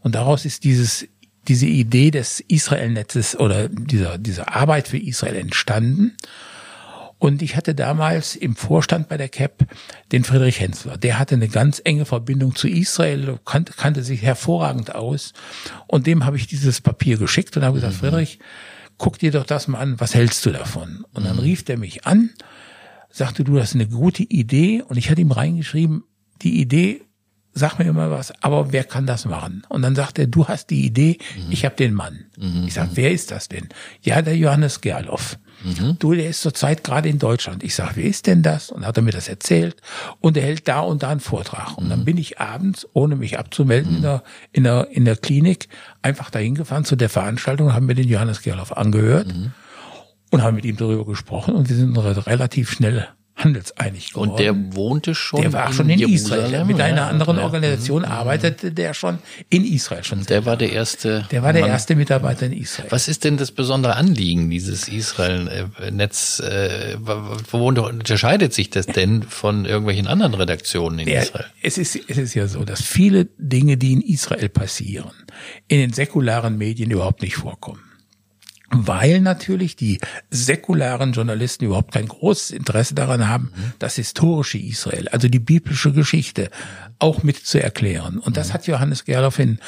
Und 0.00 0.16
daraus 0.16 0.44
ist 0.44 0.64
dieses, 0.64 1.06
diese 1.48 1.66
Idee 1.66 2.10
des 2.10 2.40
Israel-Netzes 2.40 3.38
oder 3.38 3.68
dieser, 3.68 4.18
dieser 4.18 4.54
Arbeit 4.54 4.88
für 4.88 4.98
Israel 4.98 5.36
entstanden. 5.36 6.16
Und 7.18 7.42
ich 7.42 7.56
hatte 7.56 7.74
damals 7.74 8.36
im 8.36 8.54
Vorstand 8.54 9.08
bei 9.08 9.16
der 9.16 9.28
CAP 9.28 9.66
den 10.12 10.22
Friedrich 10.22 10.60
Hensler. 10.60 10.96
Der 10.96 11.18
hatte 11.18 11.34
eine 11.34 11.48
ganz 11.48 11.80
enge 11.84 12.04
Verbindung 12.04 12.54
zu 12.54 12.68
Israel, 12.68 13.40
kannte, 13.44 13.72
kannte 13.72 14.04
sich 14.04 14.22
hervorragend 14.22 14.94
aus. 14.94 15.32
Und 15.88 16.06
dem 16.06 16.24
habe 16.24 16.36
ich 16.36 16.46
dieses 16.46 16.80
Papier 16.80 17.18
geschickt 17.18 17.56
und 17.56 17.64
habe 17.64 17.74
gesagt, 17.76 17.94
mhm. 17.94 17.98
Friedrich, 17.98 18.38
guck 18.98 19.18
dir 19.18 19.32
doch 19.32 19.44
das 19.44 19.66
mal 19.66 19.78
an, 19.78 19.98
was 19.98 20.14
hältst 20.14 20.46
du 20.46 20.50
davon? 20.50 21.04
Und 21.12 21.24
dann 21.24 21.36
mhm. 21.36 21.42
rief 21.42 21.64
der 21.64 21.76
mich 21.76 22.06
an, 22.06 22.30
sagte, 23.10 23.42
du, 23.42 23.56
das 23.56 23.70
ist 23.70 23.74
eine 23.74 23.88
gute 23.88 24.22
Idee. 24.22 24.82
Und 24.82 24.96
ich 24.96 25.10
hatte 25.10 25.20
ihm 25.20 25.32
reingeschrieben, 25.32 26.04
die 26.42 26.60
Idee, 26.60 27.02
sag 27.54 27.78
mir 27.78 27.86
immer 27.86 28.10
was, 28.10 28.32
aber 28.42 28.72
wer 28.72 28.84
kann 28.84 29.06
das 29.06 29.24
machen? 29.24 29.62
Und 29.68 29.82
dann 29.82 29.94
sagt 29.94 30.18
er, 30.18 30.26
du 30.26 30.48
hast 30.48 30.70
die 30.70 30.84
Idee, 30.84 31.18
mhm. 31.36 31.50
ich 31.50 31.64
habe 31.64 31.76
den 31.76 31.94
Mann. 31.94 32.26
Mhm. 32.36 32.64
Ich 32.66 32.74
sag, 32.74 32.90
wer 32.94 33.10
ist 33.10 33.30
das 33.30 33.48
denn? 33.48 33.68
Ja, 34.02 34.22
der 34.22 34.36
Johannes 34.36 34.80
Gerloff. 34.80 35.38
Mhm. 35.64 35.96
Du, 35.98 36.14
der 36.14 36.28
ist 36.28 36.42
zurzeit 36.42 36.84
gerade 36.84 37.08
in 37.08 37.18
Deutschland. 37.18 37.64
Ich 37.64 37.74
sag, 37.74 37.96
wer 37.96 38.04
ist 38.04 38.26
denn 38.26 38.42
das? 38.42 38.70
Und 38.70 38.86
hat 38.86 38.96
er 38.96 39.02
mir 39.02 39.10
das 39.10 39.28
erzählt. 39.28 39.76
Und 40.20 40.36
er 40.36 40.44
hält 40.44 40.68
da 40.68 40.80
und 40.80 41.02
da 41.02 41.10
einen 41.10 41.20
Vortrag. 41.20 41.76
Und 41.76 41.88
dann 41.88 42.00
mhm. 42.00 42.04
bin 42.04 42.16
ich 42.16 42.40
abends, 42.40 42.86
ohne 42.92 43.16
mich 43.16 43.38
abzumelden, 43.38 43.96
in, 43.96 44.02
der, 44.02 44.22
in, 44.52 44.64
der, 44.64 44.88
in 44.92 45.04
der 45.04 45.16
Klinik, 45.16 45.68
einfach 46.00 46.30
dahin 46.30 46.54
gefahren 46.54 46.84
zu 46.84 46.94
der 46.94 47.08
Veranstaltung, 47.08 47.74
haben 47.74 47.86
mir 47.86 47.96
den 47.96 48.08
Johannes 48.08 48.42
Gerloff 48.42 48.72
angehört 48.72 49.34
und 50.30 50.42
haben 50.42 50.54
mit 50.54 50.64
ihm 50.64 50.76
darüber 50.76 51.04
gesprochen. 51.04 51.54
Und 51.54 51.68
wir 51.68 51.76
sind 51.76 51.96
relativ 51.96 52.70
schnell 52.70 53.08
handelseinig 53.38 54.10
geworden. 54.10 54.30
Und 54.30 54.40
der 54.40 54.74
wohnte 54.74 55.14
schon 55.14 55.42
Der 55.42 55.52
war 55.52 55.68
in 55.68 55.72
schon 55.72 55.90
in 55.90 55.98
Jerusalem, 56.00 56.44
Israel. 56.44 56.64
Mit 56.64 56.80
einer 56.80 57.06
anderen 57.06 57.38
Organisation 57.38 58.02
mhm. 58.02 58.08
arbeitete 58.08 58.72
der 58.72 58.94
schon 58.94 59.18
in 59.48 59.64
Israel 59.64 60.04
schon. 60.04 60.24
Der 60.26 60.44
war 60.44 60.56
der 60.56 60.72
erste. 60.72 61.24
Der 61.30 61.42
war 61.42 61.52
der 61.52 61.62
Mann. 61.62 61.70
erste 61.70 61.94
Mitarbeiter 61.94 62.46
in 62.46 62.52
Israel. 62.52 62.90
Was 62.90 63.08
ist 63.08 63.24
denn 63.24 63.36
das 63.36 63.52
besondere 63.52 63.96
Anliegen 63.96 64.50
dieses 64.50 64.88
Israel-Netz? 64.88 66.40
Äh, 66.40 66.96
wo 66.98 67.68
unterscheidet 67.68 68.52
sich 68.52 68.70
das 68.70 68.86
denn 68.86 69.22
von 69.22 69.64
irgendwelchen 69.64 70.08
anderen 70.08 70.34
Redaktionen 70.34 70.98
in 70.98 71.08
ja, 71.08 71.20
Israel? 71.22 71.46
Es 71.62 71.78
ist, 71.78 71.98
es 72.08 72.18
ist 72.18 72.34
ja 72.34 72.48
so, 72.48 72.64
dass 72.64 72.82
viele 72.82 73.26
Dinge, 73.38 73.76
die 73.76 73.92
in 73.92 74.00
Israel 74.00 74.48
passieren, 74.48 75.12
in 75.68 75.78
den 75.78 75.92
säkularen 75.92 76.58
Medien 76.58 76.90
überhaupt 76.90 77.22
nicht 77.22 77.36
vorkommen 77.36 77.87
weil 78.70 79.20
natürlich 79.20 79.76
die 79.76 79.98
säkularen 80.30 81.12
Journalisten 81.12 81.64
überhaupt 81.64 81.92
kein 81.92 82.06
großes 82.06 82.50
Interesse 82.50 82.94
daran 82.94 83.28
haben, 83.28 83.52
mhm. 83.54 83.72
das 83.78 83.96
historische 83.96 84.58
Israel, 84.58 85.08
also 85.08 85.28
die 85.28 85.38
biblische 85.38 85.92
Geschichte, 85.92 86.50
auch 86.98 87.22
mit 87.22 87.38
zu 87.38 87.62
erklären. 87.62 88.18
Und 88.18 88.36
das 88.36 88.48
mhm. 88.48 88.52
hat 88.54 88.66
Johannes 88.66 89.04
Gerloff 89.04 89.38
in 89.38 89.58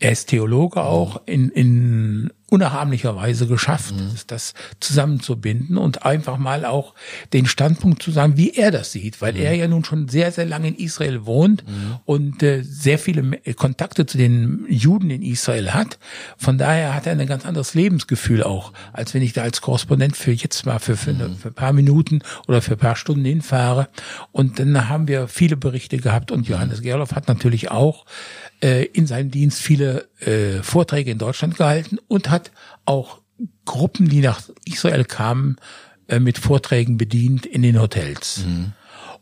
er 0.00 0.12
ist 0.12 0.28
Theologe 0.28 0.82
auch 0.82 1.22
in, 1.26 1.50
in 1.50 2.32
unerharmlicher 2.50 3.14
Weise 3.14 3.46
geschafft, 3.46 3.94
mhm. 3.94 4.12
das 4.26 4.54
zusammenzubinden 4.80 5.76
und 5.76 6.04
einfach 6.04 6.38
mal 6.38 6.64
auch 6.64 6.94
den 7.32 7.46
Standpunkt 7.46 8.02
zu 8.02 8.10
sagen, 8.10 8.36
wie 8.36 8.54
er 8.54 8.70
das 8.70 8.92
sieht, 8.92 9.20
weil 9.20 9.34
mhm. 9.34 9.40
er 9.40 9.54
ja 9.54 9.68
nun 9.68 9.84
schon 9.84 10.08
sehr, 10.08 10.32
sehr 10.32 10.46
lange 10.46 10.68
in 10.68 10.76
Israel 10.76 11.26
wohnt 11.26 11.66
mhm. 11.66 11.96
und 12.06 12.42
äh, 12.42 12.62
sehr 12.62 12.98
viele 12.98 13.38
Kontakte 13.54 14.06
zu 14.06 14.16
den 14.16 14.64
Juden 14.68 15.10
in 15.10 15.22
Israel 15.22 15.72
hat. 15.74 15.98
Von 16.38 16.56
daher 16.56 16.94
hat 16.94 17.06
er 17.06 17.12
ein 17.12 17.26
ganz 17.26 17.44
anderes 17.44 17.74
Lebensgefühl 17.74 18.42
auch, 18.42 18.72
als 18.94 19.12
wenn 19.12 19.22
ich 19.22 19.34
da 19.34 19.42
als 19.42 19.60
Korrespondent 19.60 20.16
für 20.16 20.32
jetzt 20.32 20.64
mal 20.64 20.78
für, 20.78 20.96
für, 20.96 21.10
eine, 21.10 21.28
mhm. 21.28 21.36
für 21.36 21.48
ein 21.48 21.54
paar 21.54 21.74
Minuten 21.74 22.20
oder 22.46 22.62
für 22.62 22.72
ein 22.72 22.78
paar 22.78 22.96
Stunden 22.96 23.26
hinfahre. 23.26 23.88
Und 24.32 24.58
dann 24.58 24.88
haben 24.88 25.06
wir 25.06 25.28
viele 25.28 25.56
Berichte 25.58 25.98
gehabt 25.98 26.32
und 26.32 26.48
Johannes 26.48 26.80
Gerloff 26.80 27.12
hat 27.12 27.28
natürlich 27.28 27.70
auch 27.70 28.06
äh, 28.62 28.84
in 28.84 29.06
seinem 29.06 29.30
Dienst 29.30 29.60
viele 29.60 30.08
äh, 30.20 30.62
Vorträge 30.62 31.10
in 31.10 31.18
Deutschland 31.18 31.56
gehalten 31.56 31.98
und 32.08 32.30
hat 32.30 32.50
auch 32.84 33.20
Gruppen, 33.64 34.08
die 34.08 34.20
nach 34.20 34.42
Israel 34.64 35.04
kamen, 35.04 35.56
äh, 36.08 36.20
mit 36.20 36.38
Vorträgen 36.38 36.96
bedient 36.98 37.46
in 37.46 37.62
den 37.62 37.80
Hotels. 37.80 38.44
Mhm. 38.46 38.72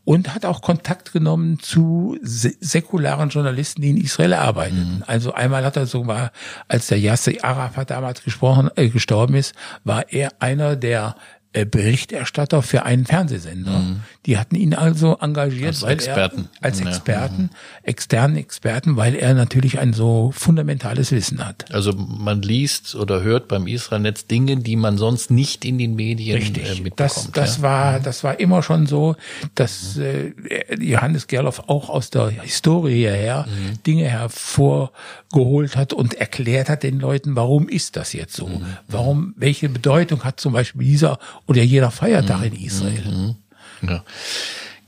Und 0.04 0.36
hat 0.36 0.44
auch 0.44 0.62
Kontakt 0.62 1.12
genommen 1.12 1.58
zu 1.58 2.16
säkularen 2.22 3.28
Journalisten, 3.28 3.82
die 3.82 3.90
in 3.90 3.96
Israel 3.96 4.34
arbeiteten. 4.34 4.98
Mhm. 4.98 5.04
Also 5.08 5.34
einmal 5.34 5.64
hat 5.64 5.76
er 5.76 5.86
sogar, 5.86 6.30
als 6.68 6.86
der 6.86 7.00
Yasser 7.00 7.32
Arafat 7.42 7.90
damals 7.90 8.22
gesprochen, 8.22 8.70
äh, 8.76 8.88
gestorben 8.88 9.34
ist, 9.34 9.54
war 9.82 10.12
er 10.12 10.30
einer 10.38 10.76
der 10.76 11.16
Berichterstatter 11.52 12.62
für 12.62 12.84
einen 12.84 13.06
Fernsehsender. 13.06 13.78
Mhm. 13.78 14.00
Die 14.26 14.36
hatten 14.38 14.56
ihn 14.56 14.74
also 14.74 15.16
engagiert 15.20 15.68
als 15.68 15.82
Experten. 15.82 16.48
Er, 16.60 16.64
als 16.66 16.80
Experten, 16.80 17.50
ja. 17.52 17.58
externen 17.84 18.36
Experten, 18.36 18.96
weil 18.96 19.14
er 19.14 19.32
natürlich 19.34 19.78
ein 19.78 19.92
so 19.92 20.32
fundamentales 20.34 21.12
Wissen 21.12 21.44
hat. 21.44 21.64
Also 21.72 21.92
man 21.92 22.42
liest 22.42 22.94
oder 22.94 23.22
hört 23.22 23.48
beim 23.48 23.66
Israelnetz 23.66 24.26
Dinge, 24.26 24.58
die 24.58 24.76
man 24.76 24.98
sonst 24.98 25.30
nicht 25.30 25.64
in 25.64 25.78
den 25.78 25.94
Medien 25.94 26.36
Richtig. 26.36 26.64
Äh, 26.64 26.82
mitbekommt. 26.82 26.98
Das, 26.98 27.30
das 27.32 27.56
ja? 27.58 27.62
war, 27.62 27.98
mhm. 27.98 28.02
das 28.02 28.24
war 28.24 28.38
immer 28.38 28.62
schon 28.62 28.86
so, 28.86 29.16
dass 29.54 29.96
äh, 29.96 30.32
Johannes 30.78 31.26
Gerloff 31.26 31.64
auch 31.68 31.88
aus 31.88 32.10
der 32.10 32.28
Historie 32.28 33.06
her 33.06 33.46
mhm. 33.48 33.82
Dinge 33.84 34.04
hervorgeholt 34.04 35.76
hat 35.76 35.92
und 35.92 36.14
erklärt 36.14 36.68
hat 36.68 36.82
den 36.82 37.00
Leuten, 37.00 37.36
warum 37.36 37.68
ist 37.68 37.96
das 37.96 38.12
jetzt 38.12 38.34
so? 38.36 38.48
Mhm. 38.48 38.66
Warum, 38.88 39.34
welche 39.36 39.68
Bedeutung 39.68 40.24
hat 40.24 40.40
zum 40.40 40.52
Beispiel 40.52 40.86
dieser 40.86 41.18
oder 41.46 41.62
jeder 41.62 41.90
Feiertag 41.90 42.44
in 42.46 42.56
Israel. 42.56 43.04
Mhm. 43.04 43.88
Ja. 43.88 44.04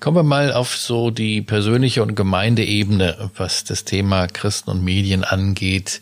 Kommen 0.00 0.16
wir 0.16 0.22
mal 0.22 0.52
auf 0.52 0.76
so 0.76 1.10
die 1.10 1.42
persönliche 1.42 2.02
und 2.02 2.14
Gemeindeebene, 2.14 3.30
was 3.36 3.64
das 3.64 3.84
Thema 3.84 4.28
Christen 4.28 4.70
und 4.70 4.84
Medien 4.84 5.24
angeht. 5.24 6.00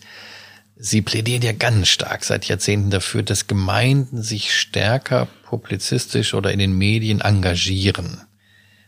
Sie 0.75 1.01
plädieren 1.01 1.41
ja 1.41 1.53
ganz 1.53 1.87
stark 1.87 2.23
seit 2.23 2.45
Jahrzehnten 2.45 2.91
dafür, 2.91 3.23
dass 3.23 3.47
Gemeinden 3.47 4.21
sich 4.21 4.53
stärker 4.53 5.27
publizistisch 5.43 6.35
oder 6.35 6.51
in 6.51 6.59
den 6.59 6.77
Medien 6.77 7.21
engagieren. 7.21 8.21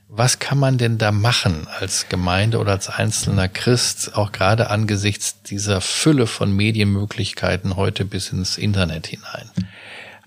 Was 0.07 0.39
kann 0.39 0.57
man 0.57 0.77
denn 0.77 0.97
da 0.97 1.11
machen 1.11 1.67
als 1.79 2.09
Gemeinde 2.09 2.59
oder 2.59 2.71
als 2.71 2.89
einzelner 2.89 3.47
Christ, 3.47 4.15
auch 4.15 4.31
gerade 4.31 4.69
angesichts 4.69 5.41
dieser 5.43 5.81
Fülle 5.81 6.27
von 6.27 6.51
Medienmöglichkeiten 6.51 7.75
heute 7.75 8.05
bis 8.05 8.31
ins 8.31 8.57
Internet 8.57 9.07
hinein? 9.07 9.49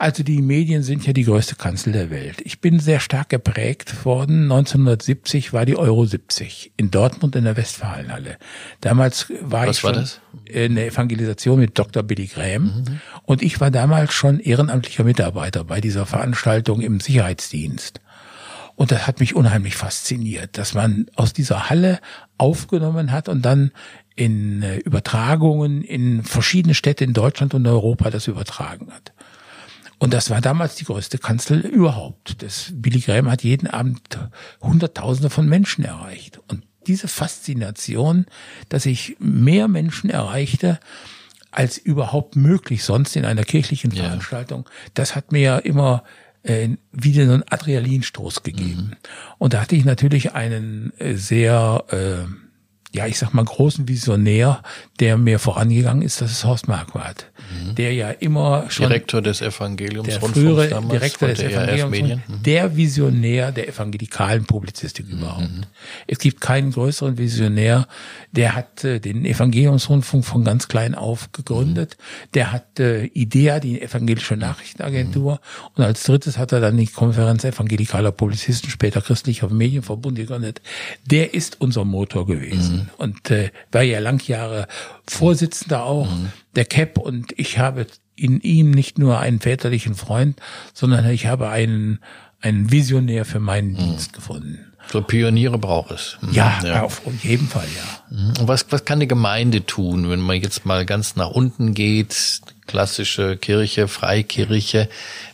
Also 0.03 0.25
die 0.25 0.43
Medien 0.43 0.83
sind 0.83 1.07
ja 1.07 1.13
die 1.13 1.23
größte 1.23 1.55
Kanzel 1.55 1.93
der 1.93 2.11
Welt. 2.11 2.43
Ich 2.43 2.61
bin 2.61 2.81
sehr 2.81 2.99
stark 2.99 3.29
geprägt 3.29 4.05
worden. 4.05 4.51
1970 4.51 5.53
war 5.53 5.65
die 5.65 5.77
Euro 5.77 6.05
70 6.05 6.73
in 6.77 6.91
Dortmund 6.91 7.37
in 7.37 7.45
der 7.45 7.57
Westfalenhalle. 7.57 8.37
Damals 8.81 9.33
war 9.43 9.69
Was 9.69 9.77
ich 9.77 9.85
war 9.85 9.93
das? 9.93 10.21
in 10.45 10.75
der 10.75 10.89
Evangelisation 10.89 11.61
mit 11.61 11.79
Dr. 11.79 12.03
Billy 12.03 12.27
Graham 12.27 12.65
mhm. 12.65 13.01
und 13.23 13.43
ich 13.45 13.61
war 13.61 13.71
damals 13.71 14.13
schon 14.13 14.41
ehrenamtlicher 14.41 15.05
Mitarbeiter 15.05 15.63
bei 15.63 15.81
dieser 15.81 16.05
Veranstaltung 16.05 16.81
im 16.81 16.99
Sicherheitsdienst. 16.99 18.01
Und 18.75 18.91
das 18.91 19.07
hat 19.07 19.21
mich 19.21 19.37
unheimlich 19.37 19.77
fasziniert, 19.77 20.59
dass 20.59 20.75
man 20.75 21.07
aus 21.15 21.33
dieser 21.33 21.71
Halle 21.71 22.01
aufgenommen 22.39 23.13
hat 23.13 23.29
und 23.29 23.43
dann 23.43 23.71
in 24.17 24.65
äh, 24.65 24.79
Übertragungen 24.79 25.85
in 25.85 26.25
verschiedene 26.25 26.75
Städte 26.75 27.05
in 27.05 27.13
Deutschland 27.13 27.55
und 27.55 27.65
Europa 27.69 28.11
das 28.11 28.27
übertragen 28.27 28.89
hat. 28.93 29.13
Und 30.03 30.13
das 30.13 30.31
war 30.31 30.41
damals 30.41 30.75
die 30.75 30.85
größte 30.85 31.19
Kanzel 31.19 31.61
überhaupt. 31.61 32.43
Das 32.43 32.73
Billy 32.75 32.99
Graham 32.99 33.31
hat 33.31 33.45
jeden 33.45 33.69
Abend 33.69 34.19
Hunderttausende 34.61 35.31
von 35.31 35.49
Menschen 35.49 35.85
erreicht. 35.85 36.41
Und 36.49 36.65
diese 36.89 37.07
Faszination, 37.07 38.27
dass 38.69 38.85
ich 38.85 39.15
mehr 39.21 39.69
Menschen 39.69 40.11
erreichte, 40.11 40.81
als 41.53 41.79
überhaupt 41.79 42.35
möglich 42.35 42.83
sonst 42.83 43.15
in 43.15 43.25
einer 43.25 43.45
kirchlichen 43.45 43.93
Veranstaltung, 43.93 44.65
ja. 44.67 44.91
das 44.95 45.15
hat 45.15 45.31
mir 45.31 45.65
immer 45.65 46.03
äh, 46.43 46.71
wieder 46.91 47.27
so 47.27 47.35
einen 47.35 47.45
Adrenalinstoß 47.49 48.43
gegeben. 48.43 48.89
Mhm. 48.91 48.97
Und 49.39 49.55
da 49.55 49.61
hatte 49.61 49.77
ich 49.77 49.85
natürlich 49.85 50.33
einen 50.33 50.93
äh, 50.99 51.15
sehr, 51.15 51.85
äh, 51.91 52.27
ja, 52.95 53.07
ich 53.07 53.19
sag 53.19 53.33
mal, 53.33 53.45
großen 53.45 53.89
Visionär, 53.89 54.63
der 55.01 55.17
mir 55.17 55.39
vorangegangen 55.39 56.03
ist, 56.03 56.21
das 56.21 56.33
ist 56.33 56.45
Horst 56.45 56.69
Marquardt 56.69 57.33
mhm. 57.53 57.75
der 57.75 57.95
ja 57.95 58.11
immer 58.11 58.67
schon 58.69 58.89
Direktor 58.89 59.23
des 59.23 59.41
Evangeliums 59.41 60.09
der 60.09 60.21
frühere 60.21 60.69
damals, 60.69 60.93
Direktor 60.93 61.29
des 61.29 61.41
Evangeliums, 61.41 62.21
mhm. 62.29 62.43
der 62.43 62.77
Visionär 62.77 63.53
der 63.53 63.69
evangelikalen 63.69 64.45
Publizistik 64.45 65.07
mhm. 65.09 65.19
überhaupt. 65.19 65.49
Es 66.07 66.19
gibt 66.19 66.41
keinen 66.41 66.73
größeren 66.73 67.19
Visionär, 67.19 67.87
der 68.33 68.55
hat 68.55 68.85
äh, 68.85 69.01
den 69.01 69.25
Evangeliumsrundfunk 69.25 70.25
von 70.25 70.45
ganz 70.45 70.69
klein 70.69 70.95
auf 70.95 71.33
gegründet, 71.33 71.97
mhm. 71.99 72.33
der 72.35 72.53
hat 72.53 72.81
äh, 72.81 73.07
IDEA, 73.07 73.61
die 73.61 73.81
evangelische 73.81 74.37
Nachrichtenagentur, 74.37 75.35
mhm. 75.35 75.67
und 75.77 75.85
als 75.85 76.05
drittes 76.05 76.39
hat 76.39 76.53
er 76.53 76.61
dann 76.61 76.77
die 76.77 76.87
Konferenz 76.87 77.45
evangelikaler 77.45 78.13
Publizisten, 78.13 78.71
später 78.71 79.01
christlicher 79.01 79.49
Medienverbund 79.49 80.17
gegründet. 80.17 80.61
Der 81.07 81.35
ist 81.35 81.61
unser 81.61 81.85
Motor 81.85 82.27
gewesen 82.27 82.82
mhm. 82.85 82.91
und 82.99 83.31
äh, 83.31 83.51
war 83.71 83.83
ja 83.83 83.99
lang 83.99 84.27
Jahre 84.27 84.67
Vorsitzender 85.09 85.85
auch 85.85 86.09
der 86.55 86.65
CAP 86.65 86.99
und 86.99 87.33
ich 87.37 87.59
habe 87.59 87.87
in 88.17 88.41
ihm 88.41 88.71
nicht 88.71 88.99
nur 88.99 89.19
einen 89.19 89.41
väterlichen 89.41 89.95
Freund, 89.95 90.41
sondern 90.75 91.09
ich 91.09 91.27
habe 91.27 91.49
einen, 91.49 92.01
einen 92.41 92.71
Visionär 92.71 93.25
für 93.25 93.41
meinen 93.41 93.73
mhm. 93.73 93.79
Dienst 93.79 94.13
gefunden. 94.13 94.72
So 94.91 95.01
Pioniere 95.01 95.59
braucht 95.59 95.91
es. 95.91 96.19
Mhm. 96.21 96.33
Ja, 96.33 96.61
ja, 96.65 96.83
auf 96.83 97.01
jeden 97.23 97.49
Fall, 97.49 97.67
ja. 97.75 98.17
Mhm. 98.17 98.35
Und 98.41 98.49
was, 98.49 98.67
was 98.71 98.85
kann 98.85 98.99
eine 98.99 99.07
Gemeinde 99.07 99.65
tun, 99.65 100.11
wenn 100.11 100.21
man 100.21 100.41
jetzt 100.41 100.67
mal 100.67 100.85
ganz 100.85 101.17
nach 101.17 101.31
unten 101.31 101.75
geht? 101.75 102.41
Klassische 102.67 103.37
Kirche, 103.37 103.89
Freikirche, 103.89 104.89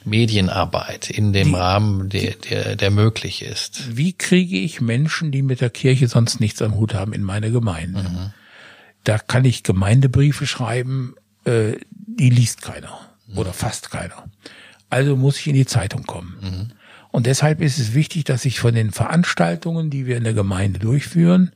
Medienarbeit 0.05 1.11
in 1.11 1.33
dem 1.33 1.50
Wie, 1.50 1.57
Rahmen, 1.57 2.09
der, 2.09 2.35
der, 2.35 2.76
der 2.76 2.90
möglich 2.90 3.43
ist. 3.43 3.97
Wie 3.97 4.12
kriege 4.12 4.59
ich 4.59 4.81
Menschen, 4.81 5.31
die 5.31 5.43
mit 5.43 5.61
der 5.61 5.71
Kirche 5.71 6.09
sonst 6.09 6.40
nichts 6.40 6.62
am 6.62 6.75
Hut 6.75 6.95
haben, 6.95 7.12
in 7.12 7.23
meine 7.23 7.50
Gemeinde? 7.50 8.02
Mhm. 8.02 8.33
Da 9.05 9.19
kann 9.19 9.45
ich 9.45 9.62
Gemeindebriefe 9.62 10.47
schreiben, 10.47 11.14
äh, 11.45 11.75
die 11.90 12.31
liest 12.31 12.62
keiner 12.62 12.99
mhm. 13.26 13.38
oder 13.38 13.52
fast 13.52 13.90
keiner. 13.90 14.25
Also 14.90 15.17
muss 15.17 15.38
ich 15.38 15.47
in 15.47 15.55
die 15.55 15.67
Zeitung 15.67 16.05
kommen. 16.05 16.38
Mhm. 16.40 16.77
Und 17.11 17.27
deshalb 17.27 17.61
ist 17.61 17.79
es 17.79 17.95
wichtig, 17.95 18.25
dass 18.25 18.45
ich 18.45 18.61
von 18.61 18.75
den 18.75 18.93
Veranstaltungen, 18.93 19.91
die 19.91 20.07
wir 20.07 20.17
in 20.17 20.25
der 20.25 20.35
Gemeinde 20.35 20.79
durchführen, 20.79 21.53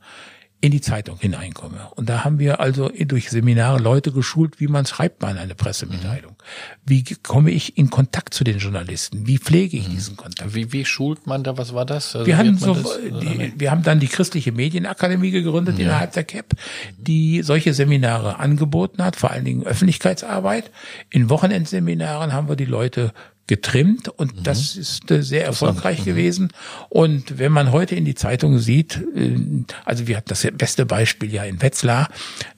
in 0.63 0.71
die 0.71 0.79
Zeitung 0.79 1.19
hineinkomme. 1.19 1.89
Und 1.97 2.07
da 2.07 2.23
haben 2.23 2.39
wir 2.39 2.61
also 2.61 2.87
durch 2.87 3.29
Seminare 3.29 3.79
Leute 3.79 4.13
geschult, 4.13 4.61
wie 4.61 4.67
man 4.67 4.85
schreibt 4.85 5.21
man 5.21 5.37
eine 5.37 5.55
Pressemitteilung. 5.55 6.37
Wie 6.85 7.03
komme 7.21 7.51
ich 7.51 7.77
in 7.77 7.89
Kontakt 7.89 8.33
zu 8.33 8.45
den 8.45 8.59
Journalisten? 8.59 9.27
Wie 9.27 9.39
pflege 9.39 9.75
ich 9.75 9.89
diesen 9.89 10.15
Kontakt? 10.15 10.55
Wie, 10.55 10.71
wie 10.71 10.85
schult 10.85 11.27
man 11.27 11.43
da? 11.43 11.57
Was 11.57 11.73
war 11.73 11.85
das? 11.85 12.15
Also 12.15 12.25
wir, 12.25 12.37
haben 12.37 12.57
so, 12.57 12.75
das, 12.75 12.97
die, 12.97 13.51
wir 13.57 13.71
haben 13.71 13.83
dann 13.83 13.99
die 13.99 14.07
christliche 14.07 14.53
Medienakademie 14.53 15.31
gegründet 15.31 15.77
ja. 15.79 15.83
innerhalb 15.83 16.13
der 16.13 16.23
CAP, 16.23 16.53
die 16.97 17.41
solche 17.41 17.73
Seminare 17.73 18.39
angeboten 18.39 19.03
hat, 19.03 19.17
vor 19.17 19.31
allen 19.31 19.43
Dingen 19.43 19.63
Öffentlichkeitsarbeit. 19.63 20.71
In 21.09 21.29
Wochenendseminaren 21.29 22.31
haben 22.31 22.47
wir 22.47 22.55
die 22.55 22.63
Leute 22.63 23.11
getrimmt 23.47 24.07
und 24.07 24.37
mhm. 24.37 24.43
das 24.43 24.75
ist 24.75 25.11
äh, 25.11 25.21
sehr 25.21 25.45
erfolgreich 25.45 25.99
mhm. 25.99 26.05
gewesen. 26.05 26.53
Und 26.89 27.39
wenn 27.39 27.51
man 27.51 27.71
heute 27.71 27.95
in 27.95 28.05
die 28.05 28.15
Zeitung 28.15 28.57
sieht, 28.59 29.01
äh, 29.15 29.37
also 29.85 30.07
wir 30.07 30.17
hatten 30.17 30.29
das 30.29 30.47
beste 30.53 30.85
Beispiel 30.85 31.33
ja 31.33 31.43
in 31.43 31.61
Wetzlar, 31.61 32.09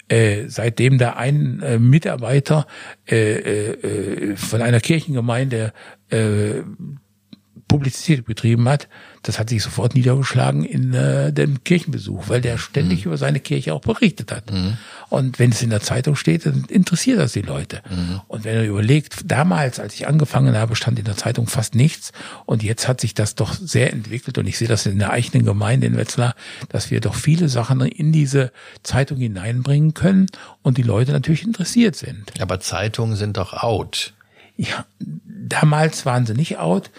äh, 0.08 0.48
seitdem 0.48 0.98
da 0.98 1.14
ein 1.14 1.62
äh, 1.62 1.80
Mitarbeiter 1.80 2.68
äh, 3.10 3.72
äh, 3.72 4.36
von 4.36 4.62
einer 4.62 4.80
Kirchengemeinde 4.80 5.74
Publizität 7.68 8.26
betrieben 8.26 8.70
hat, 8.70 8.88
das 9.26 9.40
hat 9.40 9.50
sich 9.50 9.64
sofort 9.64 9.96
niedergeschlagen 9.96 10.64
in 10.64 10.94
äh, 10.94 11.34
dem 11.34 11.64
Kirchenbesuch, 11.64 12.30
weil 12.30 12.42
der 12.42 12.60
ständig 12.60 13.00
mhm. 13.00 13.10
über 13.10 13.18
seine 13.18 13.40
Kirche 13.40 13.74
auch 13.74 13.82
berichtet 13.82 14.32
hat. 14.32 14.52
Mhm. 14.52 14.78
Und 15.10 15.40
wenn 15.40 15.52
es 15.52 15.64
in 15.64 15.72
der 15.72 15.82
Zeitung 15.82 16.16
steht, 16.16 16.46
dann 16.46 16.66
interessiert 16.66 17.20
das 17.20 17.34
die 17.34 17.42
Leute. 17.42 17.82
Mhm. 17.90 18.22
Und 18.28 18.44
wenn 18.44 18.56
er 18.56 18.66
überlegt, 18.66 19.22
damals, 19.26 19.80
als 19.80 19.96
ich 19.96 20.08
angefangen 20.08 20.56
habe, 20.56 20.76
stand 20.76 21.00
in 21.00 21.06
der 21.06 21.18
Zeitung 21.18 21.48
fast 21.48 21.74
nichts. 21.74 22.12
Und 22.46 22.62
jetzt 22.62 22.88
hat 22.88 23.02
sich 23.02 23.16
das 23.16 23.34
doch 23.34 23.56
sehr 23.56 23.92
entwickelt. 23.92 24.38
Und 24.38 24.46
ich 24.46 24.60
sehe 24.60 24.68
das 24.68 24.86
in 24.86 25.00
der 25.00 25.10
eigenen 25.10 25.44
Gemeinde 25.44 25.88
in 25.88 25.98
Wetzlar, 25.98 26.36
dass 26.70 26.92
wir 26.92 27.02
doch 27.02 27.16
viele 27.16 27.50
Sachen 27.50 27.82
in 27.82 28.12
diese 28.12 28.52
Zeitung 28.84 29.18
hineinbringen 29.18 29.96
können 29.96 30.28
und 30.62 30.78
die 30.78 30.84
Leute 30.84 31.14
natürlich 31.14 31.44
interessiert 31.44 31.96
sind. 31.96 32.32
Aber 32.40 32.60
Zeitungen 32.60 33.16
sind 33.16 33.38
doch 33.38 33.54
out. 33.54 34.14
Ja, 34.56 34.86
damals 35.00 36.06
waren 36.06 36.26
sie 36.26 36.34
nicht 36.34 36.60
out. 36.60 36.92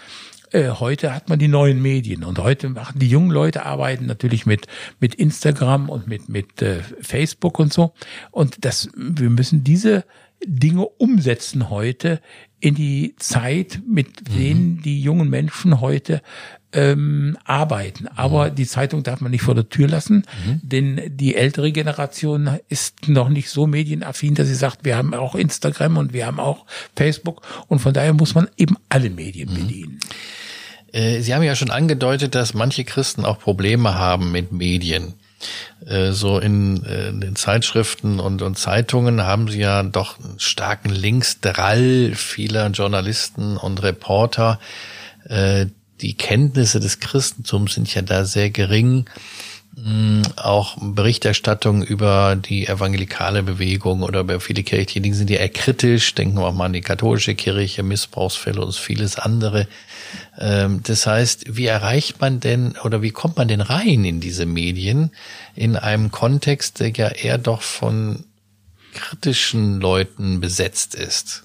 Äh, 0.51 0.69
heute 0.69 1.13
hat 1.13 1.29
man 1.29 1.39
die 1.39 1.47
neuen 1.47 1.81
Medien 1.81 2.23
und 2.23 2.39
heute 2.39 2.69
machen 2.69 2.99
die 2.99 3.09
jungen 3.09 3.31
Leute 3.31 3.65
arbeiten 3.65 4.05
natürlich 4.05 4.45
mit 4.45 4.67
mit 4.99 5.15
Instagram 5.15 5.89
und 5.89 6.07
mit 6.07 6.29
mit 6.29 6.61
äh, 6.61 6.81
Facebook 7.01 7.59
und 7.59 7.73
so. 7.73 7.93
Und 8.31 8.63
das 8.65 8.89
wir 8.95 9.29
müssen 9.29 9.63
diese 9.63 10.05
Dinge 10.45 10.85
umsetzen 10.85 11.69
heute 11.69 12.21
in 12.59 12.75
die 12.75 13.15
Zeit, 13.17 13.81
mit 13.87 14.29
mhm. 14.29 14.35
denen 14.35 14.81
die 14.81 15.01
jungen 15.01 15.29
Menschen 15.29 15.79
heute 15.79 16.21
ähm, 16.73 17.37
arbeiten. 17.45 18.07
Aber 18.15 18.49
mhm. 18.49 18.55
die 18.55 18.65
Zeitung 18.65 19.03
darf 19.03 19.21
man 19.21 19.31
nicht 19.31 19.43
vor 19.43 19.55
der 19.55 19.69
Tür 19.69 19.87
lassen, 19.87 20.25
mhm. 20.45 20.59
denn 20.63 21.01
die 21.17 21.35
ältere 21.35 21.71
Generation 21.71 22.59
ist 22.67 23.07
noch 23.07 23.29
nicht 23.29 23.49
so 23.49 23.67
medienaffin, 23.67 24.35
dass 24.35 24.47
sie 24.47 24.55
sagt, 24.55 24.83
wir 24.83 24.97
haben 24.97 25.13
auch 25.13 25.35
Instagram 25.35 25.97
und 25.97 26.13
wir 26.13 26.25
haben 26.25 26.39
auch 26.39 26.65
Facebook 26.95 27.41
und 27.67 27.79
von 27.79 27.93
daher 27.93 28.13
muss 28.13 28.35
man 28.35 28.49
eben 28.57 28.77
alle 28.89 29.09
Medien 29.09 29.51
mhm. 29.51 29.55
bedienen. 29.55 29.99
Äh, 30.91 31.21
Sie 31.21 31.33
haben 31.33 31.43
ja 31.43 31.55
schon 31.55 31.69
angedeutet, 31.69 32.35
dass 32.35 32.53
manche 32.53 32.83
Christen 32.83 33.25
auch 33.25 33.39
Probleme 33.39 33.95
haben 33.95 34.31
mit 34.31 34.51
Medien. 34.51 35.13
Äh, 35.85 36.11
so 36.11 36.39
in, 36.39 36.83
äh, 36.83 37.09
in 37.09 37.21
den 37.21 37.35
Zeitschriften 37.35 38.19
und, 38.19 38.41
und 38.41 38.57
Zeitungen 38.57 39.23
haben 39.23 39.47
sie 39.47 39.59
ja 39.59 39.83
doch 39.83 40.19
einen 40.19 40.39
starken 40.39 40.89
Linksdrall 40.89 42.13
vieler 42.15 42.67
Journalisten 42.67 43.57
und 43.57 43.83
Reporter. 43.83 44.59
Die 45.99 46.13
Kenntnisse 46.13 46.79
des 46.79 47.01
Christentums 47.01 47.73
sind 47.73 47.93
ja 47.93 48.01
da 48.01 48.23
sehr 48.23 48.49
gering. 48.49 49.09
Mm, 49.79 50.23
auch 50.37 50.75
Berichterstattung 50.81 51.83
über 51.83 52.35
die 52.35 52.65
evangelikale 52.67 53.43
Bewegung 53.43 54.01
oder 54.01 54.21
über 54.21 54.39
viele 54.39 54.63
kirchliche 54.63 55.01
Dinge 55.01 55.15
sind 55.15 55.29
ja 55.29 55.37
eher 55.37 55.49
kritisch. 55.49 56.15
Denken 56.15 56.37
wir 56.37 56.47
auch 56.47 56.53
mal 56.53 56.65
an 56.65 56.73
die 56.73 56.81
katholische 56.81 57.35
Kirche, 57.35 57.83
Missbrauchsfälle 57.83 58.65
und 58.65 58.75
vieles 58.75 59.19
andere. 59.19 59.67
Ähm, 60.39 60.81
das 60.81 61.05
heißt, 61.05 61.55
wie 61.55 61.67
erreicht 61.67 62.19
man 62.19 62.39
denn 62.39 62.75
oder 62.83 63.03
wie 63.03 63.11
kommt 63.11 63.37
man 63.37 63.47
denn 63.47 63.61
rein 63.61 64.03
in 64.03 64.19
diese 64.19 64.47
Medien 64.47 65.11
in 65.53 65.75
einem 65.75 66.09
Kontext, 66.09 66.79
der 66.79 66.89
ja 66.89 67.09
eher 67.09 67.37
doch 67.37 67.61
von 67.61 68.23
kritischen 68.95 69.79
Leuten 69.79 70.39
besetzt 70.39 70.95
ist? 70.95 71.43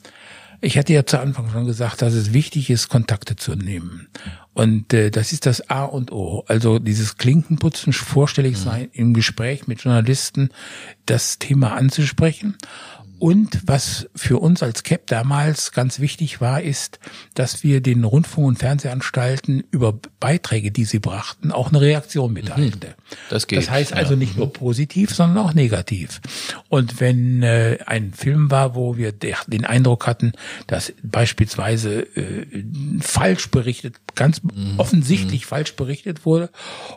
Ich 0.64 0.78
hatte 0.78 0.92
ja 0.92 1.04
zu 1.04 1.18
Anfang 1.18 1.50
schon 1.50 1.66
gesagt, 1.66 2.02
dass 2.02 2.14
es 2.14 2.32
wichtig 2.32 2.70
ist, 2.70 2.88
Kontakte 2.88 3.34
zu 3.34 3.56
nehmen. 3.56 4.06
Und 4.54 4.94
äh, 4.94 5.10
das 5.10 5.32
ist 5.32 5.44
das 5.44 5.68
A 5.68 5.82
und 5.82 6.12
O. 6.12 6.44
Also 6.46 6.78
dieses 6.78 7.16
Klinkenputzen, 7.16 7.92
vorstellig 7.92 8.56
sein, 8.56 8.82
mhm. 8.82 8.90
im 8.92 9.14
Gespräch 9.14 9.66
mit 9.66 9.80
Journalisten 9.82 10.50
das 11.04 11.40
Thema 11.40 11.72
anzusprechen. 11.72 12.56
Und 13.22 13.60
was 13.66 14.08
für 14.16 14.38
uns 14.38 14.64
als 14.64 14.82
CAP 14.82 15.06
damals 15.06 15.70
ganz 15.70 16.00
wichtig 16.00 16.40
war, 16.40 16.60
ist, 16.60 16.98
dass 17.34 17.62
wir 17.62 17.80
den 17.80 18.02
Rundfunk- 18.02 18.48
und 18.48 18.58
Fernsehanstalten 18.58 19.62
über 19.70 19.96
Beiträge, 20.18 20.72
die 20.72 20.84
sie 20.84 20.98
brachten, 20.98 21.52
auch 21.52 21.68
eine 21.68 21.80
Reaktion 21.80 22.32
mitteilte. 22.32 22.88
Mhm. 22.88 23.14
Das, 23.30 23.46
geht, 23.46 23.58
das 23.58 23.70
heißt 23.70 23.92
also 23.92 24.16
nicht 24.16 24.36
nur 24.36 24.52
positiv, 24.52 25.14
sondern 25.14 25.38
auch 25.38 25.54
negativ. 25.54 26.20
Und 26.68 26.98
wenn 26.98 27.44
äh, 27.44 27.78
ein 27.86 28.12
Film 28.12 28.50
war, 28.50 28.74
wo 28.74 28.96
wir 28.96 29.12
den 29.12 29.66
Eindruck 29.66 30.08
hatten, 30.08 30.32
dass 30.66 30.92
beispielsweise 31.04 32.00
äh, 32.16 32.64
falsch 33.02 33.52
berichtet, 33.52 33.94
ganz 34.16 34.42
mhm. 34.42 34.74
offensichtlich 34.78 35.42
mhm. 35.42 35.48
falsch 35.48 35.76
berichtet 35.76 36.26
wurde, 36.26 36.50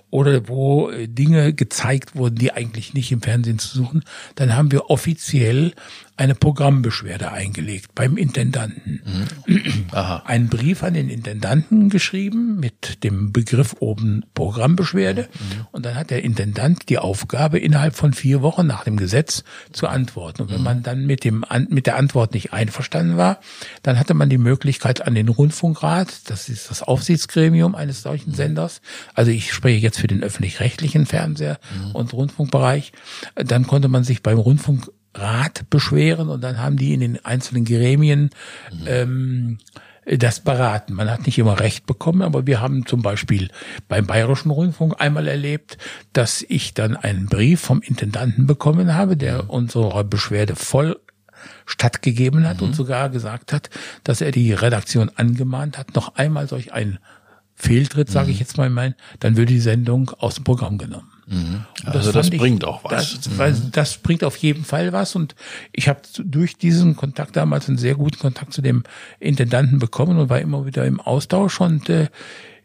oder 0.10 0.48
wo 0.48 0.90
äh, 0.90 1.08
Dinge 1.08 1.54
gezeigt 1.54 2.16
wurden, 2.16 2.38
die 2.38 2.52
eigentlich 2.52 2.96
nicht 2.96 3.12
im 3.12 3.22
Fernsehen 3.22 3.60
zu 3.60 3.78
suchen, 3.78 4.04
dann 4.34 4.56
haben 4.56 4.72
wir 4.72 4.90
offiziell 4.90 5.74
eine 6.17 6.34
Programmbeschwerde 6.34 7.32
eingelegt 7.32 7.93
beim 7.93 8.15
Intendanten. 8.15 9.01
Mhm. 9.47 9.86
Einen 9.91 10.47
Brief 10.47 10.82
an 10.84 10.93
den 10.93 11.10
Intendanten 11.10 11.89
geschrieben 11.89 12.60
mit 12.60 13.04
dem 13.04 13.34
Begriff 13.34 13.75
oben 13.80 14.23
Programmbeschwerde. 14.34 15.23
Mhm. 15.23 15.67
Und 15.71 15.86
dann 15.86 15.95
hat 15.95 16.12
der 16.12 16.23
Intendant 16.23 16.88
die 16.88 16.99
Aufgabe, 16.99 17.60
innerhalb 17.60 17.95
von 17.95 18.13
vier 18.13 18.41
Wochen 18.41 18.65
nach 18.65 18.86
dem 18.86 18.95
Gesetz 18.95 19.43
zu 19.73 19.88
antworten. 19.88 20.43
Und 20.43 20.51
wenn 20.51 20.60
mhm. 20.60 20.63
man 20.63 20.84
dann 20.84 21.06
mit 21.06 21.25
dem, 21.25 21.43
mit 21.67 21.86
der 21.86 21.97
Antwort 21.97 22.34
nicht 22.34 22.54
einverstanden 22.54 23.17
war, 23.17 23.39
dann 23.84 23.99
hatte 23.99 24.13
man 24.13 24.30
die 24.30 24.38
Möglichkeit 24.38 25.06
an 25.06 25.15
den 25.15 25.28
Rundfunkrat, 25.28 26.30
das 26.30 26.47
ist 26.47 26.69
das 26.69 26.82
Aufsichtsgremium 26.82 27.75
eines 27.75 28.01
solchen 28.04 28.32
mhm. 28.32 28.36
Senders. 28.36 28.82
Also 29.13 29.32
ich 29.32 29.51
spreche 29.51 29.80
jetzt 29.80 29.99
für 29.99 30.08
den 30.08 30.23
öffentlich-rechtlichen 30.23 31.06
Fernseher 31.06 31.60
mhm. 31.78 31.91
und 31.91 32.13
Rundfunkbereich. 32.13 32.93
Dann 33.36 33.67
konnte 33.67 33.89
man 33.89 34.06
sich 34.06 34.23
beim 34.23 34.38
Rundfunk 34.38 34.89
Rat 35.15 35.69
beschweren 35.69 36.30
und 36.30 36.41
dann 36.41 36.60
haben 36.60 36.78
die 36.78 36.93
in 36.93 36.99
den 36.99 37.25
einzelnen 37.25 37.65
Gremien 37.65 38.30
mhm. 38.71 38.86
ähm, 38.88 39.58
das 40.06 40.39
beraten. 40.39 40.93
Man 40.93 41.10
hat 41.10 41.25
nicht 41.25 41.38
immer 41.39 41.60
Recht 41.60 41.88
bekommen, 41.88 42.21
aber 42.21 42.45
wir 42.45 42.62
haben 42.62 42.86
zum 42.86 43.01
Beispiel 43.01 43.49
beim 43.88 44.06
Bayerischen 44.06 44.51
Rundfunk 44.51 44.95
einmal 44.99 45.28
erlebt, 45.28 45.78
dass 46.13 46.45
ich 46.47 46.73
dann 46.73 46.95
einen 46.95 47.25
Brief 47.25 47.62
vom 47.62 47.82
Intendanten 47.82 48.45
bekommen 48.45 48.93
habe, 48.93 49.17
der 49.17 49.43
mhm. 49.43 49.49
unserer 49.49 50.04
Beschwerde 50.04 50.56
voll 50.56 50.99
stattgegeben 51.65 52.47
hat 52.47 52.62
mhm. 52.62 52.67
und 52.67 52.75
sogar 52.75 53.10
gesagt 53.10 53.51
hat, 53.51 53.69
dass 54.04 54.21
er 54.21 54.32
die 54.32 54.54
Redaktion 54.54 55.12
angemahnt 55.15 55.78
hat, 55.78 55.95
noch 55.95 56.15
einmal 56.15 56.47
solch 56.47 56.73
einen 56.73 56.99
Fehltritt, 57.56 58.10
sage 58.10 58.30
ich 58.30 58.38
mhm. 58.38 58.41
jetzt 58.41 58.58
mal, 58.58 58.69
mein, 58.69 58.95
dann 59.19 59.38
würde 59.38 59.54
die 59.54 59.60
Sendung 59.60 60.12
aus 60.12 60.36
dem 60.36 60.43
Programm 60.43 60.78
genommen. 60.78 61.14
Mhm. 61.28 61.66
Also 61.86 62.12
das, 62.12 62.30
das 62.30 62.38
bringt 62.38 62.66
auch 62.66 62.84
was. 62.84 63.16
Das, 63.16 63.38
weil 63.38 63.54
mhm. 63.54 63.72
das 63.72 63.98
bringt 63.98 64.24
auf 64.24 64.38
jeden 64.38 64.64
Fall 64.64 64.94
was 64.94 65.16
und 65.16 65.36
ich 65.72 65.88
habe 65.88 66.02
durch 66.24 66.58
diesen 66.58 66.96
Kontakt 66.96 67.36
damals 67.36 67.68
einen 67.68 67.78
sehr 67.78 67.96
guten 67.96 68.20
Kontakt 68.20 68.54
zu 68.54 68.62
dem 68.62 68.84
Intendanten 69.20 69.80
bekommen 69.80 70.18
und 70.20 70.30
war 70.30 70.40
immer 70.40 70.66
wieder 70.66 70.86
im 70.86 71.00
Austausch 71.00 71.60
und 71.62 71.90
äh, 71.90 72.10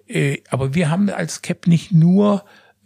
äh, 0.08 0.42
aber 0.50 0.74
wir 0.74 0.90
haben 0.90 1.08
als 1.08 1.42
CAP 1.42 1.66
nicht 1.66 1.92
nur 1.92 2.44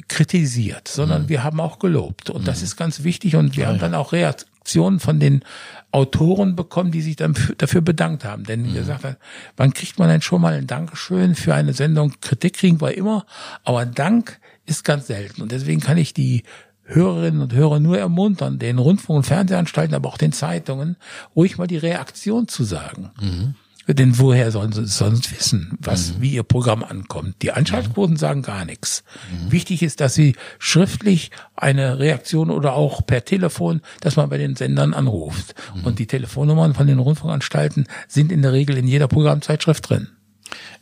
kritisiert, 0.08 0.88
sondern 0.88 1.24
mhm. 1.24 1.28
wir 1.28 1.42
haben 1.42 1.60
auch 1.60 1.78
gelobt 1.78 2.30
und 2.30 2.46
das 2.46 2.58
mhm. 2.58 2.64
ist 2.64 2.76
ganz 2.76 3.02
wichtig 3.02 3.36
und 3.36 3.56
wir 3.56 3.64
ja, 3.64 3.68
haben 3.70 3.78
dann 3.78 3.94
auch 3.94 4.12
Reaktionen 4.12 5.00
von 5.00 5.18
den 5.18 5.44
Autoren 5.90 6.56
bekommen, 6.56 6.90
die 6.90 7.02
sich 7.02 7.16
dann 7.16 7.34
dafür 7.58 7.80
bedankt 7.80 8.24
haben. 8.24 8.44
Denn 8.44 8.62
mhm. 8.62 8.74
gesagt 8.74 9.16
wann 9.56 9.72
kriegt 9.72 9.98
man 9.98 10.08
denn 10.08 10.22
schon 10.22 10.40
mal 10.40 10.54
ein 10.54 10.66
Dankeschön 10.66 11.34
für 11.34 11.54
eine 11.54 11.72
Sendung? 11.72 12.12
Kritik 12.20 12.54
kriegen 12.54 12.80
wir 12.80 12.96
immer, 12.96 13.26
aber 13.64 13.86
Dank 13.86 14.40
ist 14.66 14.84
ganz 14.84 15.06
selten. 15.06 15.42
Und 15.42 15.52
deswegen 15.52 15.80
kann 15.80 15.98
ich 15.98 16.14
die 16.14 16.42
Hörerinnen 16.84 17.40
und 17.40 17.54
Hörer 17.54 17.80
nur 17.80 17.98
ermuntern, 17.98 18.58
den 18.58 18.78
Rundfunk- 18.78 19.18
und 19.18 19.24
Fernsehanstalten, 19.24 19.94
aber 19.94 20.08
auch 20.08 20.18
den 20.18 20.32
Zeitungen, 20.32 20.96
ruhig 21.34 21.56
mal 21.56 21.66
die 21.66 21.78
Reaktion 21.78 22.46
zu 22.48 22.64
sagen. 22.64 23.10
Mhm. 23.20 23.54
Denn 23.86 24.18
woher 24.18 24.50
sollen 24.50 24.72
sie 24.72 24.86
sonst 24.86 25.30
wissen, 25.36 25.76
was, 25.78 26.14
mhm. 26.14 26.22
wie 26.22 26.32
ihr 26.32 26.42
Programm 26.42 26.82
ankommt? 26.82 27.36
Die 27.42 27.52
Einschaltquoten 27.52 28.14
mhm. 28.14 28.18
sagen 28.18 28.42
gar 28.42 28.64
nichts. 28.64 29.04
Mhm. 29.30 29.52
Wichtig 29.52 29.82
ist, 29.82 30.00
dass 30.00 30.14
sie 30.14 30.36
schriftlich 30.58 31.30
eine 31.54 31.98
Reaktion 31.98 32.50
oder 32.50 32.74
auch 32.74 33.04
per 33.04 33.24
Telefon, 33.24 33.82
dass 34.00 34.16
man 34.16 34.30
bei 34.30 34.38
den 34.38 34.56
Sendern 34.56 34.94
anruft. 34.94 35.54
Mhm. 35.74 35.84
Und 35.84 35.98
die 35.98 36.06
Telefonnummern 36.06 36.74
von 36.74 36.86
den 36.86 36.98
Rundfunkanstalten 36.98 37.86
sind 38.08 38.32
in 38.32 38.40
der 38.40 38.52
Regel 38.52 38.78
in 38.78 38.88
jeder 38.88 39.08
Programmzeitschrift 39.08 39.90
drin. 39.90 40.08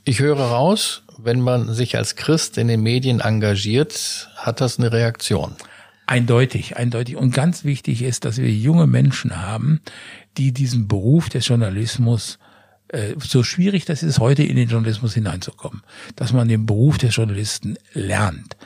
Ich 0.05 0.21
höre 0.21 0.39
raus, 0.39 1.02
wenn 1.19 1.41
man 1.41 1.73
sich 1.75 1.97
als 1.97 2.17
Christ 2.17 2.59
in 2.59 2.69
den 2.69 2.83
Medien 2.83 3.21
engagiert, 3.21 4.31
hat 4.37 4.61
das 4.61 4.79
eine 4.79 4.93
Reaktion. 4.93 5.55
Eindeutig, 6.07 6.77
eindeutig. 6.77 7.17
Und 7.17 7.33
ganz 7.33 7.65
wichtig 7.65 8.03
ist, 8.03 8.25
dass 8.25 8.39
wir 8.39 8.51
junge 8.51 8.87
Menschen 8.87 9.41
haben, 9.41 9.81
die 10.37 10.53
diesen 10.53 10.89
Beruf 10.89 11.29
des 11.29 11.47
Journalismus 11.47 12.39
äh, 12.89 13.15
so 13.19 13.43
schwierig 13.43 13.85
das 13.85 14.03
ist, 14.03 14.19
heute 14.19 14.43
in 14.43 14.57
den 14.57 14.69
Journalismus 14.69 15.15
hineinzukommen, 15.15 15.83
dass 16.17 16.33
man 16.33 16.49
den 16.49 16.67
Beruf 16.67 16.99
des 16.99 17.17
Journalisten 17.17 17.77
lernt. 17.95 18.57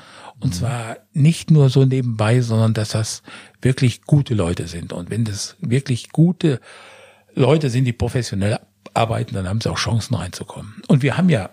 Und 0.41 0.51
mhm. 0.51 0.59
zwar 0.59 0.97
nicht 1.13 1.51
nur 1.51 1.71
so 1.71 1.85
nebenbei, 1.85 2.41
sondern 2.41 2.75
dass 2.75 2.91
das 2.91 3.23
wirklich 3.63 4.03
gute 4.03 4.35
Leute 4.35 4.67
sind. 4.67 4.93
Und 4.93 5.11
wenn 5.11 5.25
das 5.25 5.57
wirklich 5.61 6.11
gute 6.11 6.61
Leute 7.35 7.71
sind, 7.71 7.85
die 7.85 7.93
professionell 7.93 8.59
arbeiten, 8.95 9.35
dann 9.35 9.49
haben 9.49 9.61
sie 9.61 9.71
auch 9.71 9.79
Chancen 9.79 10.15
reinzukommen. 10.15 10.83
Und 10.89 11.03
wir 11.03 11.17
haben 11.17 11.29
ja 11.29 11.51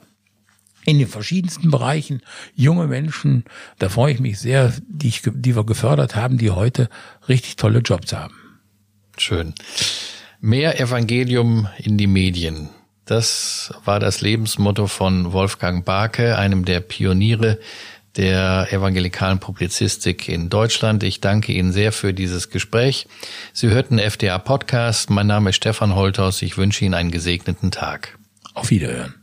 in 0.86 1.00
den 1.00 1.08
verschiedensten 1.08 1.72
Bereichen 1.72 2.22
junge 2.56 2.88
Menschen, 2.88 3.46
da 3.80 3.90
freue 3.90 4.14
ich 4.14 4.20
mich 4.20 4.40
sehr, 4.40 4.74
die, 4.88 5.08
ich, 5.08 5.22
die 5.26 5.56
wir 5.56 5.66
gefördert 5.66 6.16
haben, 6.16 6.38
die 6.38 6.52
heute 6.52 6.90
richtig 7.28 7.56
tolle 7.56 7.80
Jobs 7.80 8.14
haben. 8.14 8.36
Schön. 9.18 9.54
Mehr 10.40 10.80
Evangelium 10.80 11.68
in 11.78 11.98
die 11.98 12.08
Medien. 12.08 12.70
Das 13.06 13.74
war 13.86 14.00
das 14.00 14.22
Lebensmotto 14.22 14.88
von 14.88 15.34
Wolfgang 15.34 15.84
Barke, 15.86 16.38
einem 16.38 16.66
der 16.66 16.80
Pioniere 16.80 17.60
der 18.16 18.68
evangelikalen 18.72 19.40
Publizistik 19.40 20.30
in 20.30 20.50
Deutschland. 20.50 21.04
Ich 21.04 21.20
danke 21.20 21.52
Ihnen 21.52 21.72
sehr 21.72 21.92
für 21.92 22.14
dieses 22.14 22.50
Gespräch. 22.50 23.08
Sie 23.54 23.70
hörten 23.70 23.98
FDA 23.98 24.38
Podcast. 24.38 25.10
Mein 25.10 25.28
Name 25.28 25.50
ist 25.50 25.56
Stefan 25.56 25.96
Holthaus. 25.96 26.42
Ich 26.42 26.58
wünsche 26.58 26.86
Ihnen 26.86 26.94
einen 26.94 27.12
gesegneten 27.12 27.72
Tag. 27.72 28.18
Auf 28.54 28.70
Wiederhören. 28.70 29.23